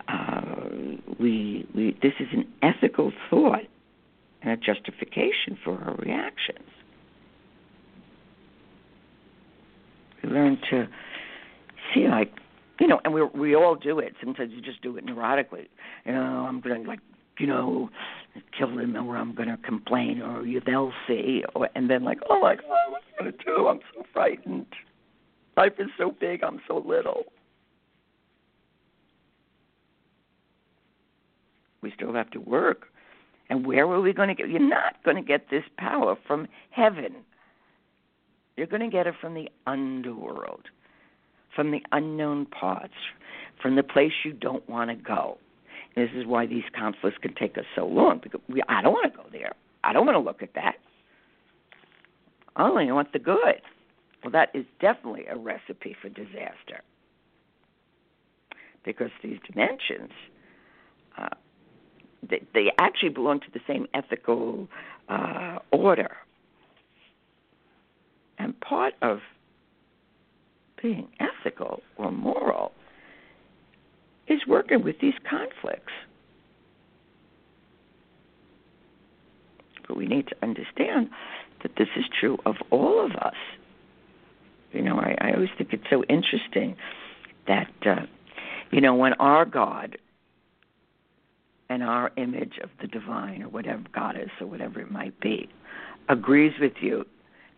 Uh, 0.07 0.41
we, 1.19 1.67
we, 1.75 1.97
this 2.01 2.13
is 2.19 2.27
an 2.31 2.45
ethical 2.61 3.11
thought 3.29 3.61
and 4.41 4.51
a 4.51 4.57
justification 4.57 5.57
for 5.63 5.77
our 5.79 5.95
reactions. 5.95 6.67
We 10.21 10.29
learn 10.29 10.57
to 10.69 10.87
see, 11.93 12.07
like, 12.07 12.31
you 12.79 12.87
know, 12.87 12.99
and 13.05 13.13
we 13.13 13.23
we 13.23 13.55
all 13.55 13.75
do 13.75 13.99
it. 13.99 14.15
Sometimes 14.21 14.51
you 14.53 14.61
just 14.61 14.81
do 14.81 14.97
it 14.97 15.05
neurotically. 15.05 15.67
You 16.05 16.13
know, 16.13 16.45
I'm 16.47 16.59
gonna 16.59 16.81
like, 16.81 16.99
you 17.37 17.47
know, 17.47 17.89
kill 18.57 18.75
them, 18.75 18.95
or 18.95 19.17
I'm 19.17 19.35
gonna 19.35 19.57
complain, 19.63 20.21
or 20.21 20.45
you, 20.45 20.59
they'll 20.65 20.93
see, 21.07 21.43
or, 21.55 21.69
and 21.75 21.89
then 21.89 22.03
like, 22.03 22.19
oh 22.29 22.41
my 22.41 22.55
God, 22.55 22.63
what's 22.89 23.05
gonna 23.17 23.31
do? 23.31 23.67
I'm 23.67 23.79
so 23.93 24.03
frightened. 24.11 24.65
Life 25.55 25.73
is 25.77 25.89
so 25.97 26.15
big, 26.19 26.43
I'm 26.43 26.59
so 26.67 26.83
little. 26.85 27.25
We 31.83 31.91
still 31.95 32.13
have 32.13 32.31
to 32.31 32.39
work. 32.39 32.87
And 33.49 33.67
where 33.67 33.85
are 33.85 34.01
we 34.01 34.13
going 34.13 34.29
to 34.29 34.35
get? 34.35 34.49
You're 34.49 34.59
not 34.59 35.03
going 35.03 35.17
to 35.17 35.21
get 35.21 35.49
this 35.51 35.63
power 35.77 36.15
from 36.25 36.47
heaven. 36.71 37.17
You're 38.55 38.67
going 38.67 38.81
to 38.81 38.89
get 38.89 39.05
it 39.05 39.15
from 39.19 39.33
the 39.33 39.49
underworld, 39.67 40.65
from 41.55 41.71
the 41.71 41.81
unknown 41.91 42.45
parts, 42.45 42.93
from 43.61 43.75
the 43.75 43.83
place 43.83 44.11
you 44.23 44.31
don't 44.31 44.67
want 44.69 44.89
to 44.89 44.95
go. 44.95 45.37
And 45.95 46.07
this 46.07 46.15
is 46.15 46.25
why 46.25 46.45
these 46.45 46.63
conflicts 46.77 47.17
can 47.21 47.35
take 47.35 47.57
us 47.57 47.65
so 47.75 47.85
long 47.85 48.19
because 48.23 48.41
we, 48.47 48.61
I 48.69 48.81
don't 48.81 48.93
want 48.93 49.11
to 49.11 49.17
go 49.17 49.25
there. 49.31 49.53
I 49.83 49.93
don't 49.93 50.05
want 50.05 50.15
to 50.15 50.21
look 50.21 50.41
at 50.41 50.53
that. 50.55 50.75
I 52.55 52.63
only 52.63 52.91
want 52.91 53.11
the 53.13 53.19
good. 53.19 53.61
Well, 54.23 54.31
that 54.31 54.49
is 54.53 54.65
definitely 54.79 55.25
a 55.29 55.35
recipe 55.35 55.95
for 56.01 56.09
disaster 56.09 56.81
because 58.85 59.09
these 59.21 59.37
dimensions 59.49 60.11
uh, 61.17 61.27
they, 62.29 62.71
actually 62.77 63.09
belong 63.09 63.39
to 63.41 63.47
the 63.53 63.59
same 63.67 63.87
ethical 63.93 64.67
uh, 65.09 65.59
order. 65.71 66.11
And 68.37 68.59
part 68.61 68.93
of 69.01 69.19
being 70.81 71.07
ethical 71.19 71.81
or 71.97 72.11
moral 72.11 72.73
is 74.27 74.41
working 74.47 74.83
with 74.83 74.99
these 74.99 75.13
conflicts. 75.29 75.93
But 79.87 79.97
we 79.97 80.07
need 80.07 80.27
to 80.27 80.35
understand 80.41 81.09
that 81.61 81.71
this 81.77 81.87
is 81.95 82.05
true 82.19 82.37
of 82.45 82.55
all 82.69 83.05
of 83.05 83.11
us. 83.11 83.35
You 84.71 84.81
know, 84.81 84.97
I, 84.97 85.15
I 85.21 85.33
always 85.33 85.49
think 85.57 85.73
it's 85.73 85.83
so 85.89 86.03
interesting 86.05 86.75
that, 87.47 87.71
uh, 87.85 88.05
you 88.71 88.81
know, 88.81 88.95
when 88.95 89.13
our 89.13 89.45
God 89.45 89.97
and 91.69 91.83
our 91.83 92.11
image 92.17 92.59
of 92.63 92.69
the 92.81 92.87
divine 92.87 93.43
or 93.43 93.49
whatever 93.49 93.83
goddess 93.93 94.29
or 94.39 94.47
whatever 94.47 94.79
it 94.79 94.91
might 94.91 95.19
be 95.19 95.49
agrees 96.09 96.53
with 96.59 96.73
you 96.81 97.05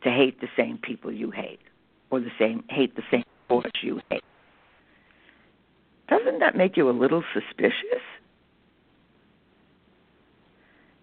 to 0.04 0.10
hate 0.10 0.40
the 0.42 0.48
same 0.56 0.78
people 0.78 1.12
you 1.12 1.32
hate 1.32 1.60
or 2.12 2.20
the 2.20 2.32
same 2.38 2.64
hate 2.70 2.96
the 2.96 3.02
same 3.12 3.24
sports 3.46 3.72
you 3.82 4.00
hate. 4.10 4.24
Doesn't 6.10 6.40
that 6.40 6.56
make 6.56 6.78
you 6.78 6.90
a 6.90 6.92
little 6.92 7.24
suspicious? 7.34 8.04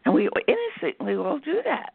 And 0.05 0.15
we 0.15 0.29
innocently 0.47 1.15
all 1.15 1.39
do 1.39 1.61
that. 1.65 1.93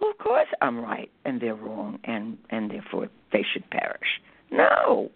Well, 0.00 0.10
of 0.10 0.18
course 0.18 0.48
I'm 0.60 0.78
right 0.78 1.10
and 1.24 1.40
they're 1.40 1.54
wrong, 1.54 1.98
and 2.04 2.38
and 2.50 2.70
therefore 2.70 3.08
they 3.32 3.44
should 3.52 3.68
perish. 3.70 4.20
No, 4.50 5.10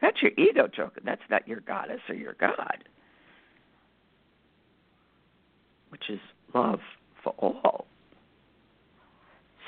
that's 0.00 0.22
your 0.22 0.32
ego 0.36 0.68
talking. 0.68 1.02
That's 1.04 1.22
not 1.30 1.46
your 1.48 1.60
goddess 1.60 2.00
or 2.08 2.14
your 2.14 2.34
god, 2.40 2.84
which 5.90 6.08
is 6.08 6.20
love 6.54 6.80
for 7.22 7.34
all. 7.38 7.86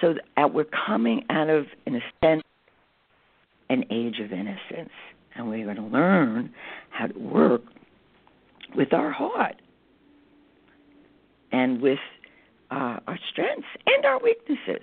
So 0.01 0.15
that 0.37 0.55
we're 0.55 0.65
coming 0.87 1.25
out 1.29 1.51
of, 1.51 1.67
in 1.87 1.97
a 1.97 2.01
sense, 2.23 2.43
an 3.69 3.85
age 3.91 4.19
of 4.21 4.33
innocence, 4.33 4.93
and 5.35 5.49
we're 5.49 5.65
going 5.65 5.77
to 5.77 5.83
learn 5.83 6.53
how 6.91 7.07
to 7.07 7.19
work 7.19 7.63
with 8.75 8.93
our 8.93 9.11
heart 9.11 9.57
and 11.53 11.81
with 11.83 11.99
uh, 12.71 12.99
our 13.07 13.19
strengths 13.31 13.67
and 13.87 14.05
our 14.05 14.21
weaknesses. 14.21 14.83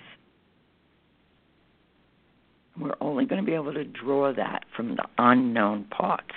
We're 2.80 2.94
only 3.00 3.24
going 3.24 3.42
to 3.42 3.46
be 3.46 3.54
able 3.54 3.72
to 3.74 3.84
draw 3.84 4.32
that 4.34 4.64
from 4.76 4.96
the 4.96 5.04
unknown 5.18 5.84
parts. 5.84 6.34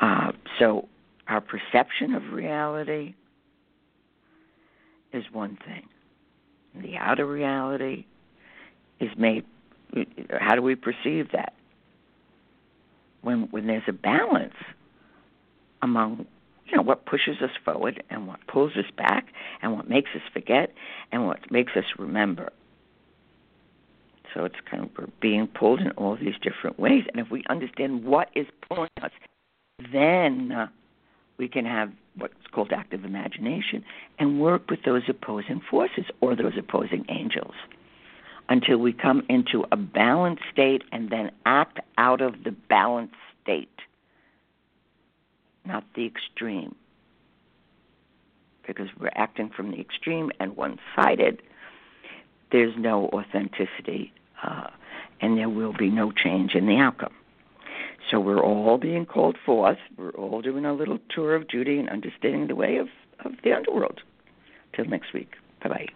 Uh, 0.00 0.32
so, 0.58 0.88
our 1.26 1.40
perception 1.40 2.14
of 2.14 2.32
reality 2.32 3.14
is 5.12 5.24
one 5.32 5.58
thing. 5.64 5.88
The 6.74 6.96
outer 6.96 7.26
reality 7.26 8.04
is 9.00 9.10
made. 9.16 9.44
How 10.38 10.54
do 10.54 10.62
we 10.62 10.74
perceive 10.74 11.32
that? 11.32 11.54
When 13.22 13.48
when 13.50 13.66
there's 13.66 13.82
a 13.88 13.92
balance 13.92 14.54
among 15.82 16.26
you 16.66 16.76
know 16.76 16.82
what 16.82 17.06
pushes 17.06 17.40
us 17.42 17.50
forward 17.64 18.02
and 18.10 18.26
what 18.26 18.46
pulls 18.46 18.72
us 18.76 18.90
back 18.96 19.26
and 19.62 19.72
what 19.72 19.88
makes 19.88 20.10
us 20.14 20.22
forget 20.32 20.72
and 21.10 21.26
what 21.26 21.50
makes 21.50 21.72
us 21.76 21.84
remember. 21.98 22.50
So 24.34 24.44
it's 24.44 24.56
kind 24.70 24.84
of 24.84 24.90
we're 24.98 25.06
being 25.20 25.46
pulled 25.46 25.80
in 25.80 25.90
all 25.92 26.16
these 26.16 26.34
different 26.42 26.78
ways, 26.78 27.04
and 27.12 27.20
if 27.24 27.30
we 27.30 27.44
understand 27.48 28.04
what 28.04 28.28
is 28.34 28.46
pulling 28.68 28.90
us, 29.02 29.10
then 29.92 30.52
uh, 30.52 30.66
we 31.38 31.48
can 31.48 31.64
have 31.64 31.90
what's 32.16 32.34
called 32.52 32.72
active 32.72 33.04
imagination 33.04 33.84
and 34.18 34.40
work 34.40 34.68
with 34.68 34.80
those 34.84 35.02
opposing 35.08 35.60
forces 35.70 36.04
or 36.20 36.34
those 36.34 36.54
opposing 36.58 37.04
angels 37.08 37.54
until 38.48 38.78
we 38.78 38.92
come 38.92 39.22
into 39.28 39.64
a 39.70 39.76
balanced 39.76 40.42
state 40.52 40.82
and 40.90 41.10
then 41.10 41.30
act 41.46 41.78
out 41.96 42.20
of 42.20 42.44
the 42.44 42.50
balanced 42.50 43.14
state, 43.42 43.68
not 45.64 45.84
the 45.94 46.06
extreme. 46.06 46.74
Because 48.66 48.88
we're 48.98 49.10
acting 49.14 49.50
from 49.54 49.70
the 49.70 49.80
extreme 49.80 50.30
and 50.40 50.56
one 50.56 50.78
sided, 50.96 51.40
there's 52.50 52.74
no 52.76 53.06
authenticity 53.08 54.12
uh, 54.42 54.68
and 55.20 55.36
there 55.36 55.48
will 55.48 55.72
be 55.72 55.90
no 55.90 56.12
change 56.12 56.54
in 56.54 56.66
the 56.66 56.76
outcome. 56.76 57.12
So 58.10 58.20
we're 58.20 58.42
all 58.42 58.78
being 58.78 59.04
called 59.04 59.36
forth. 59.44 59.78
We're 59.96 60.10
all 60.10 60.40
doing 60.40 60.64
a 60.64 60.72
little 60.72 60.98
tour 61.10 61.34
of 61.34 61.48
duty 61.48 61.78
and 61.78 61.88
understanding 61.90 62.46
the 62.46 62.54
way 62.54 62.76
of, 62.76 62.88
of 63.24 63.32
the 63.44 63.52
underworld. 63.52 64.00
Till 64.74 64.86
next 64.86 65.12
week. 65.12 65.34
Bye 65.62 65.68
bye. 65.68 65.88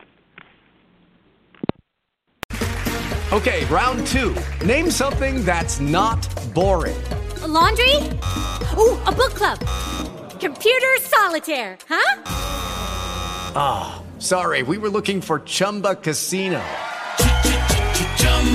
Okay, 3.33 3.64
round 3.66 4.07
two. 4.09 4.37
Name 4.66 4.90
something 4.90 5.42
that's 5.44 5.81
not 5.81 6.20
boring. 6.52 7.02
A 7.42 7.48
laundry? 7.48 7.96
Ooh, 8.76 9.00
a 9.07 9.12
book 9.12 9.35
club. 9.35 9.59
Computer 10.38 10.96
solitaire, 11.00 11.78
huh? 11.88 12.22
Ah, 13.55 14.02
oh, 14.02 14.20
sorry, 14.20 14.62
we 14.62 14.76
were 14.76 14.90
looking 14.90 15.22
for 15.22 15.40
Chumba 15.40 15.94
Casino. 15.94 16.62